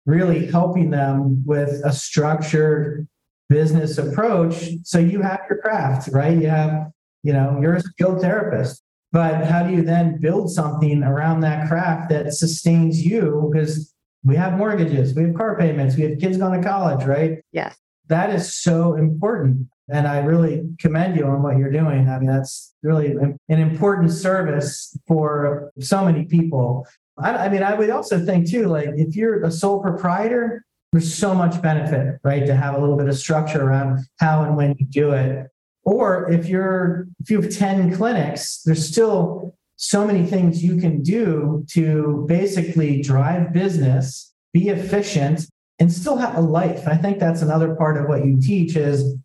[0.06, 3.06] really helping them with a structured
[3.48, 4.70] business approach.
[4.84, 6.36] So you have your craft, right?
[6.36, 6.90] You have,
[7.22, 8.82] you know, you're a skilled therapist.
[9.12, 13.50] But how do you then build something around that craft that sustains you?
[13.52, 13.92] Because
[14.24, 17.38] we have mortgages, we have car payments, we have kids going to college, right?
[17.52, 17.76] Yes.
[18.06, 19.66] That is so important.
[19.92, 22.08] And I really commend you on what you're doing.
[22.08, 26.86] I mean, that's really an important service for so many people.
[27.22, 31.12] I, I mean, I would also think too, like if you're a sole proprietor, there's
[31.14, 34.74] so much benefit, right, to have a little bit of structure around how and when
[34.78, 35.46] you do it.
[35.84, 41.02] Or if you're if you have 10 clinics, there's still so many things you can
[41.02, 45.46] do to basically drive business, be efficient,
[45.78, 46.86] and still have a life.
[46.86, 49.16] I think that's another part of what you teach is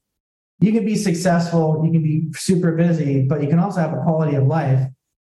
[0.59, 4.01] you can be successful, you can be super busy, but you can also have a
[4.03, 4.87] quality of life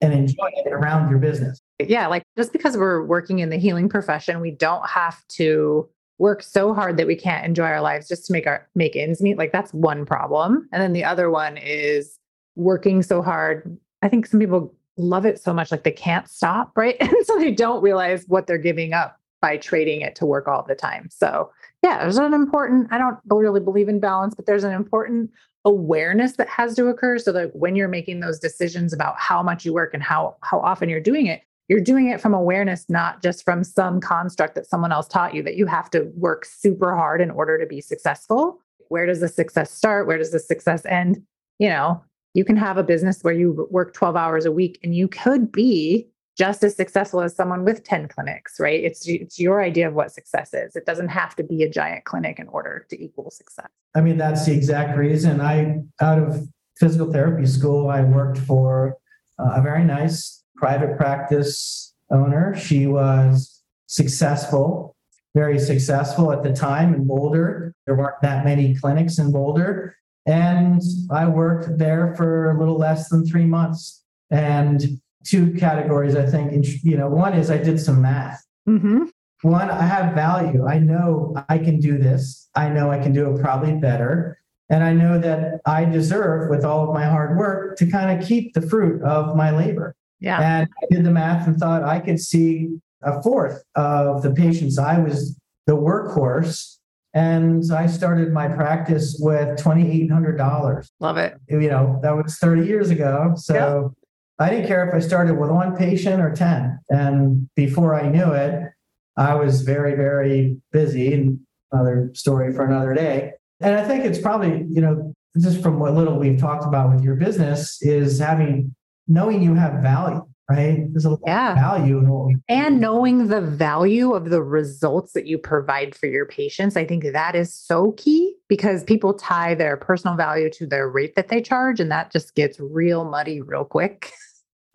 [0.03, 1.61] and enjoy it around your business.
[1.79, 6.43] Yeah, like just because we're working in the healing profession, we don't have to work
[6.43, 9.37] so hard that we can't enjoy our lives just to make our make ends meet.
[9.37, 10.69] Like that's one problem.
[10.73, 12.19] And then the other one is
[12.55, 13.79] working so hard.
[14.03, 16.97] I think some people love it so much like they can't stop, right?
[17.01, 20.65] And so they don't realize what they're giving up by trading it to work all
[20.67, 21.09] the time.
[21.11, 21.51] So,
[21.83, 25.31] yeah, there's an important I don't really believe in balance, but there's an important
[25.67, 29.65] awareness that has to occur so that when you're making those decisions about how much
[29.65, 33.23] you work and how how often you're doing it, you're doing it from awareness, not
[33.23, 36.95] just from some construct that someone else taught you that you have to work super
[36.95, 38.61] hard in order to be successful.
[38.89, 40.07] Where does the success start?
[40.07, 41.23] Where does the success end?
[41.59, 42.05] You know,
[42.35, 45.51] you can have a business where you work 12 hours a week and you could
[45.51, 46.09] be
[46.39, 48.85] just as successful as someone with 10 clinics, right?
[48.85, 50.77] It's, it's your idea of what success is.
[50.77, 53.69] It doesn't have to be a giant clinic in order to equal success.
[53.95, 56.47] I mean, that's the exact reason I, out of
[56.79, 58.99] physical therapy school, I worked for
[59.39, 62.55] uh, a very nice private practice owner.
[62.57, 64.97] She was successful,
[65.35, 67.75] very successful at the time in Boulder.
[67.87, 69.97] There weren't that many clinics in Boulder.
[70.27, 74.03] And I worked there for a little less than three months.
[74.31, 78.45] And two categories, I think, you know, one is I did some math.
[78.69, 79.05] Mm-hmm.
[79.43, 80.67] One, I have value.
[80.67, 82.49] I know I can do this.
[82.55, 84.41] I know I can do it probably better.
[84.69, 88.27] And I know that I deserve, with all of my hard work, to kind of
[88.27, 89.95] keep the fruit of my labor.
[90.21, 90.41] Yeah.
[90.41, 94.79] And I did the math and thought I could see a fourth of the patients.
[94.79, 96.75] I was the workhorse.
[97.15, 100.89] And I started my practice with $2,800.
[101.01, 101.35] Love it.
[101.49, 103.33] You know, that was 30 years ago.
[103.37, 104.45] So yeah.
[104.47, 106.79] I didn't care if I started with one patient or 10.
[106.91, 108.71] And before I knew it,
[109.17, 111.15] I was very, very busy.
[111.15, 111.41] And
[111.73, 113.33] another story for another day.
[113.61, 117.03] And I think it's probably, you know, just from what little we've talked about with
[117.03, 118.75] your business is having
[119.09, 120.87] knowing you have value, right?
[120.91, 121.53] There's a lot yeah.
[121.53, 125.95] of value in what we and knowing the value of the results that you provide
[125.95, 126.77] for your patients.
[126.77, 131.15] I think that is so key because people tie their personal value to their rate
[131.17, 134.13] that they charge, and that just gets real muddy real quick.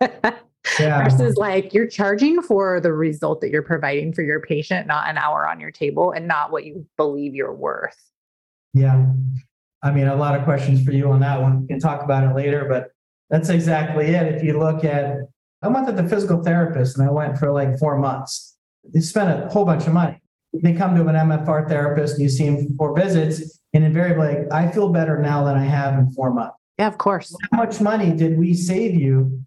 [0.78, 1.04] yeah.
[1.04, 5.18] Versus like you're charging for the result that you're providing for your patient, not an
[5.18, 7.96] hour on your table and not what you believe you're worth.
[8.74, 9.06] Yeah.
[9.82, 11.62] I mean, a lot of questions for you on that one.
[11.62, 12.91] We can talk about it later, but
[13.32, 14.34] that's exactly it.
[14.34, 15.16] If you look at,
[15.62, 18.56] I went to the physical therapist and I went for like four months.
[18.84, 20.20] They spent a whole bunch of money.
[20.52, 24.52] They come to an MFR therapist and you see him for visits, and invariably, like,
[24.52, 26.56] I feel better now than I have in four months.
[26.78, 27.34] Yeah, of course.
[27.50, 29.42] How much money did we save you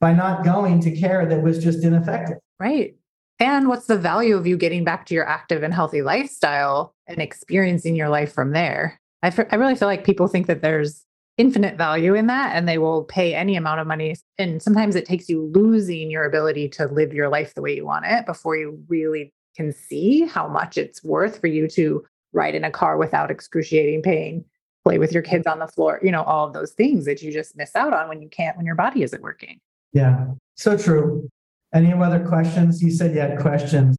[0.00, 2.36] by not going to care that was just ineffective?
[2.58, 2.94] Right.
[3.38, 7.22] And what's the value of you getting back to your active and healthy lifestyle and
[7.22, 9.00] experiencing your life from there?
[9.22, 11.06] I, f- I really feel like people think that there's
[11.40, 14.14] infinite value in that and they will pay any amount of money.
[14.36, 17.86] And sometimes it takes you losing your ability to live your life the way you
[17.86, 22.54] want it before you really can see how much it's worth for you to ride
[22.54, 24.44] in a car without excruciating pain,
[24.84, 27.32] play with your kids on the floor, you know, all of those things that you
[27.32, 29.58] just miss out on when you can't, when your body isn't working.
[29.94, 30.26] Yeah,
[30.56, 31.26] so true.
[31.74, 32.82] Any other questions?
[32.82, 33.96] You said you had questions.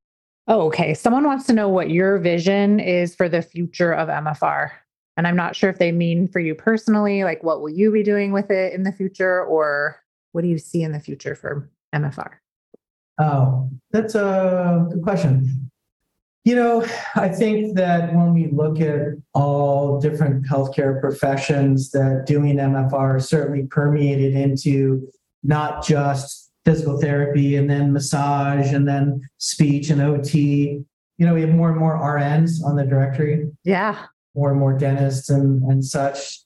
[0.48, 0.94] Oh, okay.
[0.94, 4.72] Someone wants to know what your vision is for the future of MFR.
[5.18, 8.04] And I'm not sure if they mean for you personally, like what will you be
[8.04, 10.02] doing with it in the future or
[10.32, 12.32] what do you see in the future for MFR?
[13.20, 15.70] Oh, that's a good question.
[16.44, 22.58] You know, I think that when we look at all different healthcare professions, that doing
[22.58, 25.08] MFR certainly permeated into
[25.44, 30.82] not just physical therapy and then massage and then speech and OT.
[31.18, 33.52] You know, we have more and more RNs on the directory.
[33.64, 34.06] Yeah.
[34.36, 36.40] More and more dentists and, and such.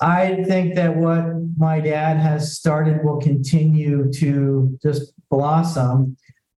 [0.00, 1.24] I think that what
[1.56, 6.16] my dad has started will continue to just blossom.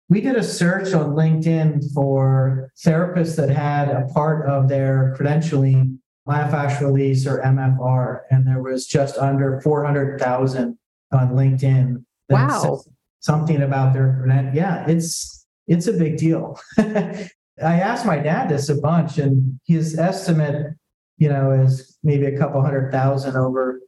[0.08, 5.98] We did a search on LinkedIn for therapists that had a part of their credentialing
[6.28, 10.78] myofascial release or MFR, and there was just under 400,000
[11.12, 12.04] on LinkedIn.
[12.28, 12.82] Wow.
[13.20, 14.54] Something about their credential.
[14.54, 16.58] Yeah, it's it's a big deal.
[17.62, 20.74] I asked my dad this a bunch, and his estimate,
[21.18, 23.80] you know, is maybe a couple hundred thousand over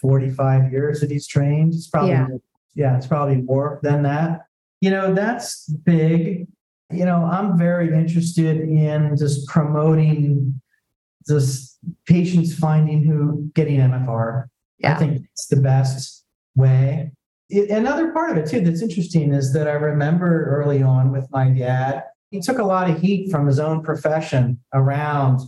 [0.00, 1.74] 45 years that he's trained.
[1.74, 2.26] It's probably yeah,
[2.74, 4.46] yeah it's probably more than that.
[4.80, 6.46] You know, that's big.
[6.90, 10.60] You know, I'm very interested in just promoting
[11.26, 14.46] this patients finding who getting MFR.
[14.78, 14.94] Yeah.
[14.94, 17.12] I think it's the best way.
[17.50, 21.26] It, another part of it too that's interesting is that I remember early on with
[21.30, 25.40] my dad, he took a lot of heat from his own profession around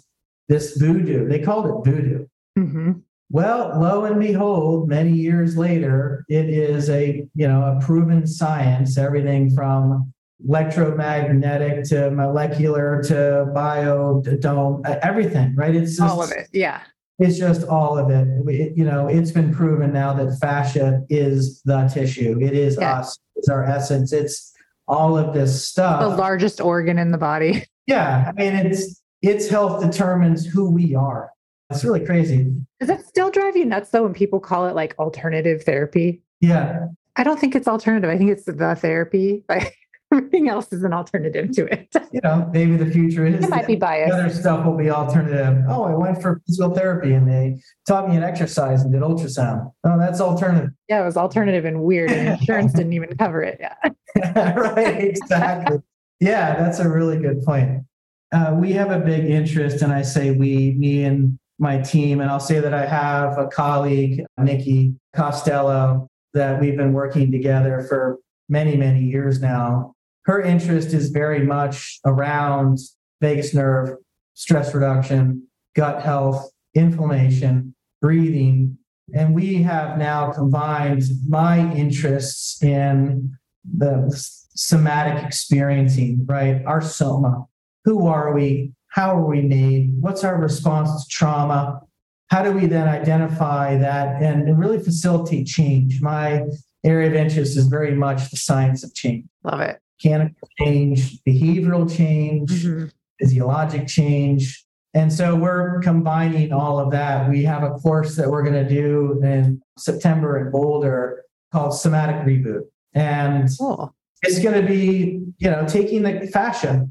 [0.49, 1.29] this voodoo.
[1.29, 2.27] They called it voodoo.
[2.59, 2.93] Mm-hmm.
[3.31, 8.99] Well, lo and behold, many years later, it is a you know a proven science.
[8.99, 10.13] Everything from
[10.47, 15.75] electromagnetic to molecular to biodome, everything, right?
[15.75, 16.49] It's just, all of it.
[16.53, 16.81] Yeah.
[17.19, 18.27] It's just all of it.
[18.49, 18.77] it.
[18.77, 22.39] You know, it's been proven now that fascia is the tissue.
[22.41, 23.01] It is yeah.
[23.01, 23.19] us.
[23.37, 24.13] It's our essence.
[24.13, 24.53] It's
[24.91, 26.01] all of this stuff.
[26.01, 27.65] The largest organ in the body.
[27.87, 28.27] Yeah.
[28.29, 31.31] I mean, it's its health determines who we are.
[31.71, 32.55] It's really crazy.
[32.79, 36.23] Does that still drive you nuts though when people call it like alternative therapy?
[36.41, 36.87] Yeah.
[37.17, 38.09] I don't think it's alternative.
[38.09, 39.45] I think it's the therapy.
[39.49, 39.77] Like
[40.15, 41.89] everything else is an alternative to it.
[42.13, 43.45] You know, maybe the future is.
[43.45, 44.13] It might be biased.
[44.13, 45.65] Other stuff will be alternative.
[45.69, 49.73] Oh, I went for physical therapy and they taught me an exercise and did ultrasound.
[49.85, 50.71] Oh, that's alternative.
[50.89, 53.61] Yeah, it was alternative and weird, and insurance didn't even cover it.
[53.61, 53.75] Yeah.
[54.57, 55.01] right.
[55.05, 55.79] Exactly.
[56.19, 57.85] Yeah, that's a really good point.
[58.33, 62.31] Uh, we have a big interest, and I say we, me and my team, and
[62.31, 68.19] I'll say that I have a colleague, Nikki Costello, that we've been working together for
[68.49, 69.95] many, many years now.
[70.31, 72.79] Her interest is very much around
[73.21, 73.97] vagus nerve,
[74.35, 78.79] stress reduction, gut health, inflammation, breathing.
[79.13, 84.09] And we have now combined my interests in the
[84.55, 86.65] somatic experiencing, right?
[86.65, 87.47] Our soma,
[87.85, 88.71] who are we?
[88.87, 89.97] How are we made?
[89.99, 91.81] What's our response to trauma?
[92.29, 96.01] How do we then identify that and, really facilitate change?
[96.01, 96.45] My
[96.85, 99.25] area of interest is very much the science of change.
[99.43, 99.81] Love it.
[100.03, 102.87] Mechanical change, behavioral change, mm-hmm.
[103.19, 104.65] physiologic change.
[104.95, 107.29] And so we're combining all of that.
[107.29, 112.27] We have a course that we're going to do in September in Boulder called Somatic
[112.27, 112.63] Reboot.
[112.95, 113.95] And cool.
[114.23, 116.89] it's going to be, you know, taking the fascia,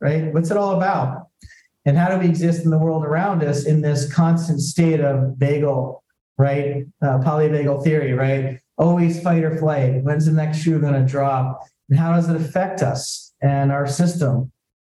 [0.00, 0.32] right?
[0.34, 1.28] What's it all about?
[1.86, 5.36] And how do we exist in the world around us in this constant state of
[5.38, 6.00] vagal,
[6.36, 6.84] right?
[7.00, 8.60] Uh, polyvagal theory, right?
[8.76, 10.02] Always fight or flight.
[10.02, 11.66] When's the next shoe going to drop?
[11.88, 14.52] And how does it affect us and our system?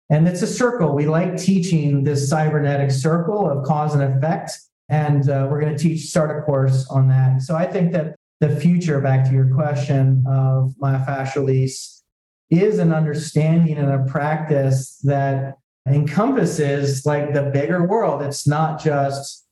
[0.10, 0.94] And it's a circle.
[0.94, 4.52] We like teaching this cybernetic circle of cause and effect.
[4.88, 7.42] And uh, we're going to teach, start a course on that.
[7.42, 12.04] So I think that the future, back to your question of myofascial release,
[12.52, 15.56] is an understanding and a practice that
[15.88, 18.22] encompasses like the bigger world.
[18.22, 19.46] It's not just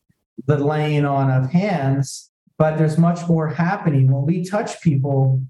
[0.46, 4.12] the laying on of hands, but there's much more happening.
[4.12, 5.41] When we touch people,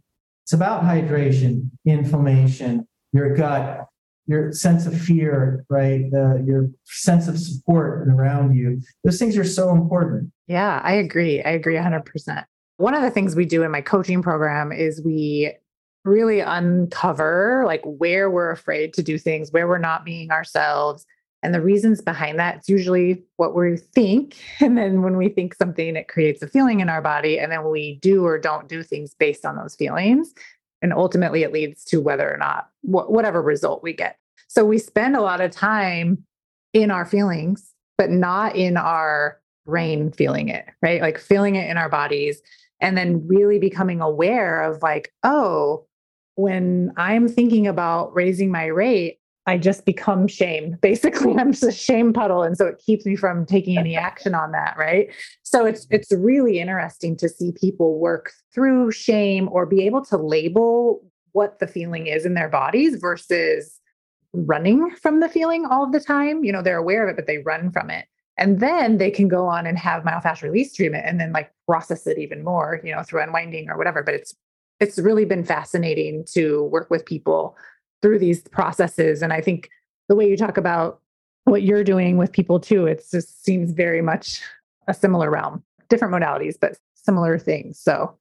[0.43, 3.87] it's about hydration, inflammation, your gut,
[4.25, 6.05] your sense of fear, right?
[6.45, 8.81] your sense of support around you.
[9.03, 10.31] Those things are so important.
[10.47, 11.41] Yeah, I agree.
[11.41, 12.43] I agree 100%.
[12.77, 15.53] One of the things we do in my coaching program is we
[16.03, 21.05] really uncover like where we're afraid to do things, where we're not being ourselves.
[21.43, 24.37] And the reasons behind that, it's usually what we think.
[24.61, 27.37] And then when we think something, it creates a feeling in our body.
[27.37, 30.33] And then we do or don't do things based on those feelings.
[30.81, 34.17] And ultimately, it leads to whether or not wh- whatever result we get.
[34.47, 36.23] So we spend a lot of time
[36.73, 41.01] in our feelings, but not in our brain feeling it, right?
[41.01, 42.41] Like feeling it in our bodies
[42.79, 45.85] and then really becoming aware of like, oh,
[46.35, 50.77] when I'm thinking about raising my rate, I just become shame.
[50.81, 52.43] Basically, I'm just a shame puddle.
[52.43, 54.75] And so it keeps me from taking any action on that.
[54.77, 55.09] Right.
[55.43, 60.17] So it's it's really interesting to see people work through shame or be able to
[60.17, 63.79] label what the feeling is in their bodies versus
[64.33, 66.43] running from the feeling all the time.
[66.43, 68.05] You know, they're aware of it, but they run from it.
[68.37, 72.07] And then they can go on and have myofascial release treatment and then like process
[72.07, 74.01] it even more, you know, through unwinding or whatever.
[74.01, 74.33] But it's
[74.79, 77.55] it's really been fascinating to work with people
[78.03, 79.23] through these processes.
[79.23, 79.69] And I think
[80.09, 80.99] the way you talk about
[81.45, 84.41] what you're doing with people too, it just seems very much
[84.87, 87.79] a similar realm, different modalities, but similar things.
[87.79, 88.15] So,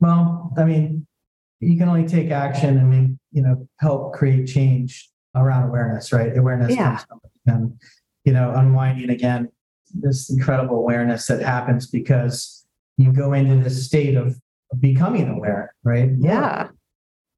[0.00, 1.06] well, I mean,
[1.60, 6.36] you can only take action and make, you know, help create change around awareness, right?
[6.36, 6.96] Awareness yeah.
[6.96, 7.80] comes from and
[8.24, 9.48] you know, unwinding again
[9.94, 12.66] this incredible awareness that happens because
[12.96, 14.36] you go into this state of
[14.78, 16.10] becoming aware, right?
[16.18, 16.68] Yeah.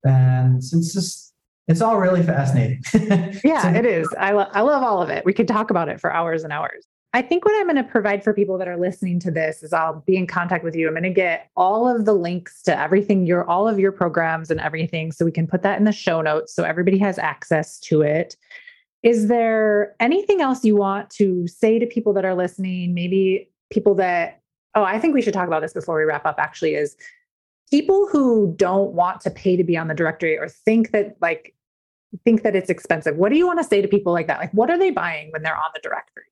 [0.05, 1.32] And it's just,
[1.69, 2.83] it's all really fascinating.
[3.45, 4.09] yeah, so, it is.
[4.19, 5.25] I, lo- I love all of it.
[5.25, 6.87] We could talk about it for hours and hours.
[7.15, 9.73] I think what I'm going to provide for people that are listening to this is
[9.73, 10.89] I'll be in contact with you.
[10.89, 14.51] I'm going to get all of the links to everything, your all of your programs
[14.51, 17.79] and everything, so we can put that in the show notes so everybody has access
[17.81, 18.37] to it.
[19.03, 22.95] Is there anything else you want to say to people that are listening?
[22.95, 24.41] Maybe people that,
[24.75, 26.97] oh, I think we should talk about this before we wrap up actually is
[27.73, 31.55] people who don't want to pay to be on the directory or think that like,
[32.25, 33.17] think that it's expensive.
[33.17, 34.39] What do you want to say to people like that?
[34.39, 36.25] Like, what are they buying when they're on the directory?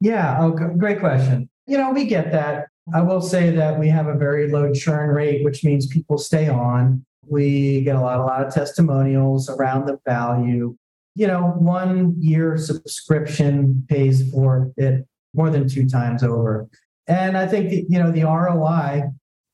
[0.00, 1.48] Yeah, oh, great question.
[1.66, 2.66] You know, we get that.
[2.92, 6.48] I will say that we have a very low churn rate, which means people stay
[6.48, 7.04] on.
[7.24, 10.76] We get a lot, a lot of testimonials around the value
[11.18, 15.04] you know, one year subscription pays for it
[15.34, 16.68] more than two times over.
[17.08, 19.02] And I think, that, you know, the ROI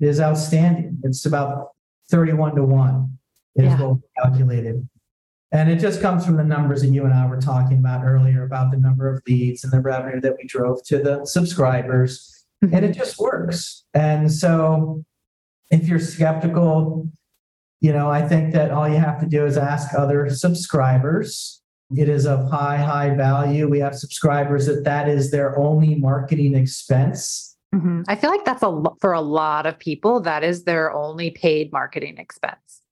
[0.00, 0.98] is outstanding.
[1.02, 1.68] It's about
[2.10, 3.18] 31 to 1
[3.56, 3.80] is yeah.
[3.80, 4.88] what we calculated.
[5.52, 8.44] And it just comes from the numbers that you and I were talking about earlier
[8.44, 12.44] about the number of leads and the revenue that we drove to the subscribers.
[12.64, 12.74] Mm-hmm.
[12.74, 13.84] And it just works.
[13.94, 15.04] And so
[15.70, 17.08] if you're skeptical,
[17.80, 21.62] you know, I think that all you have to do is ask other subscribers.
[21.96, 23.68] It is of high, high value.
[23.68, 27.53] We have subscribers that that is their only marketing expense.
[27.74, 28.02] Mm-hmm.
[28.08, 31.72] I feel like that's a for a lot of people that is their only paid
[31.72, 32.82] marketing expense.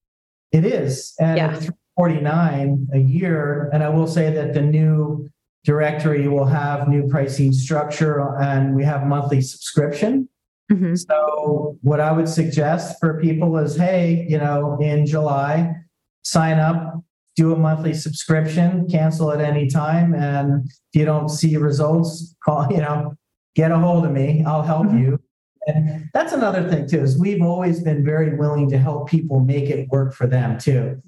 [0.51, 1.71] It is, and yeah.
[1.97, 3.71] 49 a year.
[3.73, 5.31] And I will say that the new
[5.65, 10.29] directory will have new pricing structure, and we have monthly subscription.
[10.71, 10.95] Mm-hmm.
[10.95, 15.75] So, what I would suggest for people is hey, you know, in July,
[16.23, 17.03] sign up,
[17.37, 20.15] do a monthly subscription, cancel at any time.
[20.15, 23.15] And if you don't see results, call, you know,
[23.55, 24.45] get a hold of me.
[24.47, 24.99] I'll help mm-hmm.
[24.99, 25.21] you.
[25.67, 29.71] And that's another thing, too, is we've always been very willing to help people make
[29.71, 31.01] it work for them, too.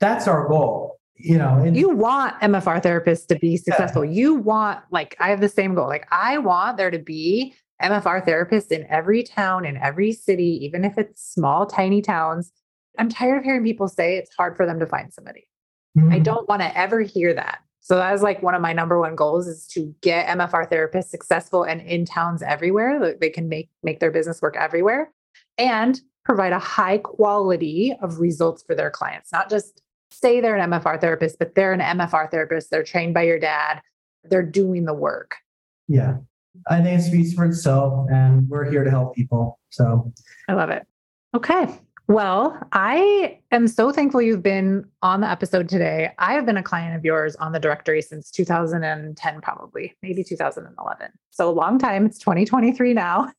[0.00, 0.98] That's our goal.
[1.14, 4.04] You know, you want MFR therapists to be successful.
[4.04, 4.12] Yeah.
[4.12, 5.86] You want, like, I have the same goal.
[5.86, 10.84] Like, I want there to be MFR therapists in every town, in every city, even
[10.84, 12.50] if it's small, tiny towns.
[12.98, 15.46] I'm tired of hearing people say it's hard for them to find somebody.
[15.96, 16.12] Mm-hmm.
[16.12, 17.60] I don't want to ever hear that.
[17.82, 21.08] So that is like one of my number one goals is to get MFR therapists
[21.08, 25.12] successful and in towns everywhere that they can make make their business work everywhere
[25.58, 29.32] and provide a high quality of results for their clients.
[29.32, 32.70] Not just say they're an MFR therapist, but they're an MFR therapist.
[32.70, 33.82] They're trained by your dad.
[34.24, 35.36] They're doing the work.
[35.88, 36.18] Yeah.
[36.68, 39.58] I think it speaks for itself, and we're here to help people.
[39.70, 40.12] So
[40.48, 40.86] I love it.
[41.34, 41.66] Okay.
[42.08, 46.12] Well, I am so thankful you've been on the episode today.
[46.18, 51.08] I have been a client of yours on the directory since 2010, probably, maybe 2011.
[51.30, 52.04] So a long time.
[52.04, 53.32] It's 2023 now.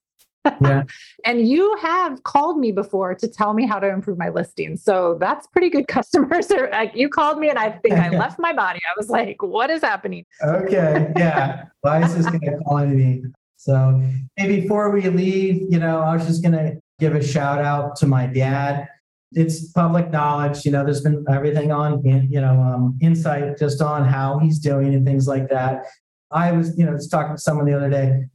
[0.61, 0.83] Yeah.
[1.25, 4.77] and you have called me before to tell me how to improve my listing.
[4.77, 6.71] So that's pretty good customer service.
[6.71, 8.79] Like you called me and I think I left my body.
[8.89, 10.25] I was like, what is happening?
[10.41, 11.11] Okay.
[11.17, 11.65] Yeah.
[11.83, 13.23] Liza is going to call me.
[13.57, 14.01] So
[14.35, 17.97] hey, before we leave, you know, I was just going to give a shout out
[17.97, 18.87] to my dad.
[19.33, 24.05] It's public knowledge, you know, there's been everything on, you know, um, insight just on
[24.05, 25.85] how he's doing and things like that.
[26.31, 28.25] I was, you know, was talking to someone the other day.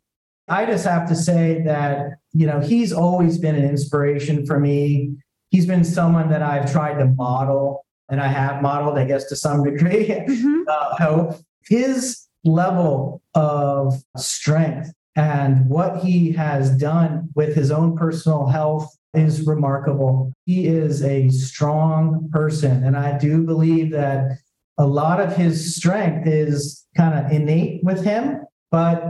[0.48, 5.14] I just have to say that, you know, he's always been an inspiration for me.
[5.48, 9.36] He's been someone that I've tried to model, and I have modeled, I guess, to
[9.36, 10.62] some degree, mm-hmm.
[10.68, 11.40] uh, hope.
[11.64, 19.44] His level of strength and what he has done with his own personal health is
[19.48, 20.32] remarkable.
[20.46, 22.84] He is a strong person.
[22.84, 24.38] And I do believe that
[24.78, 29.04] a lot of his strength is kind of innate with him, but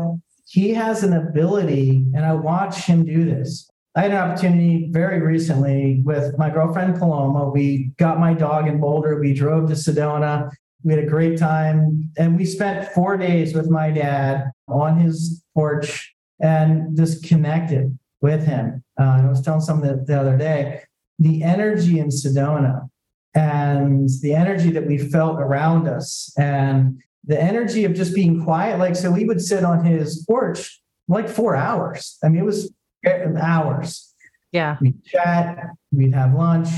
[0.47, 3.69] he has an ability, and I watch him do this.
[3.95, 7.51] I had an opportunity very recently with my girlfriend Paloma.
[7.51, 9.21] We got my dog in Boulder.
[9.21, 10.51] We drove to Sedona.
[10.85, 12.11] We had a great time.
[12.17, 18.47] And we spent four days with my dad on his porch and just connected with
[18.47, 18.85] him.
[19.01, 20.83] Uh, I was telling someone the, the other day,
[21.19, 22.89] the energy in Sedona
[23.35, 28.79] and the energy that we felt around us and the energy of just being quiet.
[28.79, 32.19] Like, so we would sit on his porch like four hours.
[32.23, 32.73] I mean, it was
[33.41, 34.15] hours.
[34.53, 34.77] Yeah.
[34.81, 36.69] We'd chat, we'd have lunch,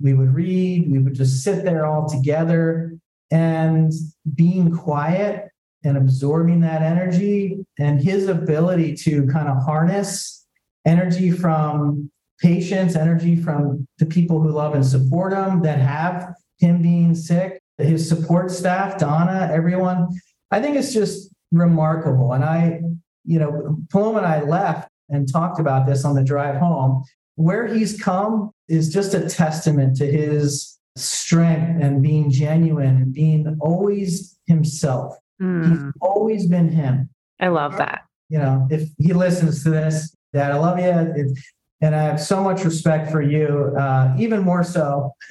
[0.00, 2.97] we would read, we would just sit there all together
[3.30, 3.92] and
[4.34, 5.48] being quiet
[5.84, 10.46] and absorbing that energy and his ability to kind of harness
[10.84, 12.10] energy from
[12.40, 17.60] patients, energy from the people who love and support him that have him being sick,
[17.78, 20.08] his support staff, Donna, everyone.
[20.50, 22.32] I think it's just remarkable.
[22.32, 22.80] And I,
[23.24, 27.04] you know, Paloma and I left and talked about this on the drive home.
[27.36, 33.56] Where he's come is just a testament to his strength and being genuine and being
[33.60, 35.14] always himself.
[35.40, 35.70] Mm.
[35.70, 37.08] He's always been him.
[37.40, 38.02] I love that.
[38.28, 41.34] You know, if he listens to this, Dad, I love you.
[41.80, 45.12] And I have so much respect for you, uh, even more so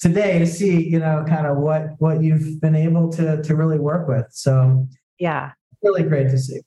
[0.00, 3.78] today to see, you know, kind of what what you've been able to to really
[3.78, 4.26] work with.
[4.30, 6.60] So yeah, really great to see.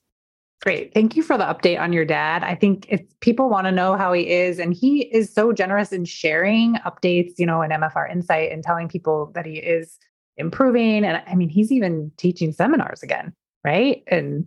[0.61, 0.93] Great.
[0.93, 2.43] Thank you for the update on your dad.
[2.43, 5.91] I think if people want to know how he is, and he is so generous
[5.91, 9.97] in sharing updates, you know, in MFR Insight and telling people that he is
[10.37, 11.03] improving.
[11.03, 13.33] And I mean, he's even teaching seminars again,
[13.65, 14.03] right?
[14.05, 14.45] And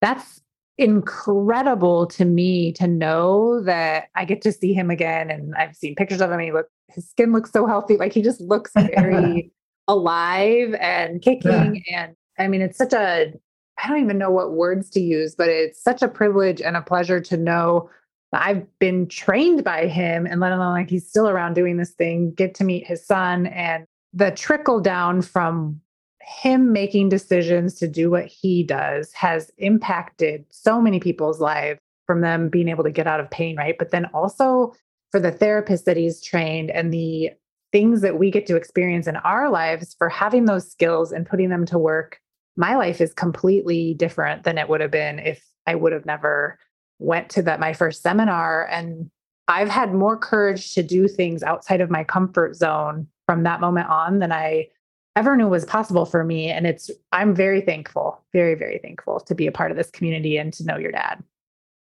[0.00, 0.40] that's
[0.78, 5.30] incredible to me to know that I get to see him again.
[5.30, 6.38] And I've seen pictures of him.
[6.38, 7.98] And he look, his skin looks so healthy.
[7.98, 9.52] Like he just looks very
[9.86, 11.82] alive and kicking.
[11.86, 12.04] Yeah.
[12.04, 13.34] And I mean, it's such a
[13.82, 16.82] I don't even know what words to use, but it's such a privilege and a
[16.82, 17.90] pleasure to know
[18.30, 21.90] that I've been trained by him and let alone like he's still around doing this
[21.90, 25.80] thing, get to meet his son and the trickle down from
[26.20, 32.20] him making decisions to do what he does has impacted so many people's lives from
[32.20, 33.76] them being able to get out of pain, right?
[33.78, 34.74] But then also
[35.10, 37.30] for the therapist that he's trained and the
[37.72, 41.48] things that we get to experience in our lives for having those skills and putting
[41.48, 42.20] them to work
[42.56, 46.58] my life is completely different than it would have been if I would have never
[46.98, 49.10] went to that my first seminar and
[49.48, 53.88] I've had more courage to do things outside of my comfort zone from that moment
[53.88, 54.68] on than I
[55.16, 59.34] ever knew was possible for me and it's I'm very thankful, very very thankful to
[59.34, 61.22] be a part of this community and to know your dad.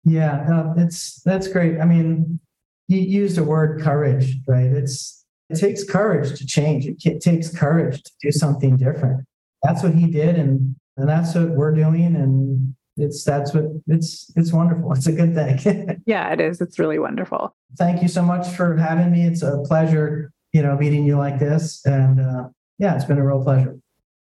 [0.03, 1.79] Yeah, no, it's that's great.
[1.79, 2.39] I mean,
[2.87, 4.71] you used the word courage, right?
[4.71, 6.87] It's it takes courage to change.
[7.05, 9.25] It takes courage to do something different
[9.63, 14.31] that's what he did and and that's what we're doing and it's that's what it's
[14.35, 14.91] it's wonderful.
[14.93, 16.01] It's a good thing.
[16.05, 16.61] Yeah it is.
[16.61, 17.55] It's really wonderful.
[17.77, 19.25] Thank you so much for having me.
[19.25, 23.25] It's a pleasure you know meeting you like this and uh, yeah it's been a
[23.25, 23.77] real pleasure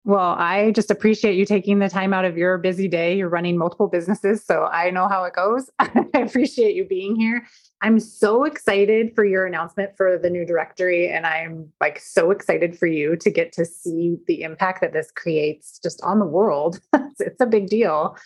[0.07, 3.17] well, I just appreciate you taking the time out of your busy day.
[3.17, 5.69] You're running multiple businesses, so I know how it goes.
[5.81, 7.45] I appreciate you being here.
[7.83, 11.09] I'm so excited for your announcement for the new directory.
[11.09, 15.11] And I'm like so excited for you to get to see the impact that this
[15.11, 16.79] creates just on the world.
[17.19, 18.17] it's a big deal.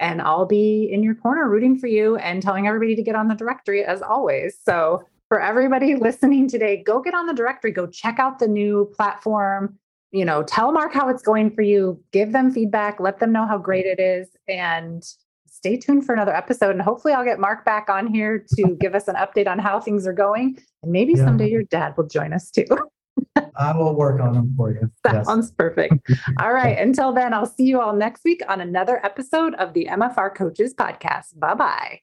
[0.00, 3.28] And I'll be in your corner rooting for you and telling everybody to get on
[3.28, 4.58] the directory as always.
[4.64, 8.92] So, for everybody listening today, go get on the directory, go check out the new
[8.96, 9.78] platform.
[10.12, 13.46] You know, tell Mark how it's going for you, give them feedback, let them know
[13.46, 14.28] how great it is.
[14.48, 15.04] And
[15.46, 16.70] stay tuned for another episode.
[16.70, 19.80] And hopefully, I'll get Mark back on here to give us an update on how
[19.80, 20.58] things are going.
[20.82, 21.24] And maybe yeah.
[21.24, 22.66] someday your dad will join us too.
[23.56, 24.90] I will work on them for you.
[25.04, 25.26] That yes.
[25.26, 25.94] sounds perfect.
[26.40, 26.78] All right.
[26.78, 30.74] Until then, I'll see you all next week on another episode of the MFR Coaches
[30.74, 31.38] Podcast.
[31.38, 32.00] Bye bye.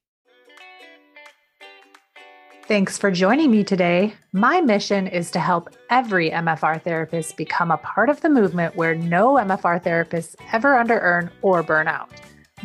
[2.67, 4.13] Thanks for joining me today.
[4.33, 8.93] My mission is to help every MFR therapist become a part of the movement where
[8.93, 12.09] no MFR therapists ever under earn or burn out.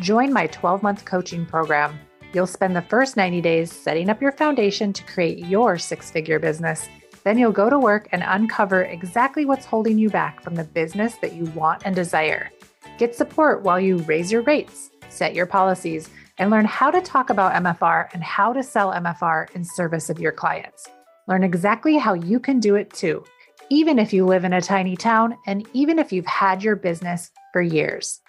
[0.01, 1.97] Join my 12 month coaching program.
[2.33, 6.37] You'll spend the first 90 days setting up your foundation to create your six figure
[6.37, 6.89] business.
[7.23, 11.15] Then you'll go to work and uncover exactly what's holding you back from the business
[11.21, 12.51] that you want and desire.
[12.97, 17.29] Get support while you raise your rates, set your policies, and learn how to talk
[17.29, 20.87] about MFR and how to sell MFR in service of your clients.
[21.27, 23.23] Learn exactly how you can do it too,
[23.69, 27.31] even if you live in a tiny town and even if you've had your business
[27.51, 28.19] for years.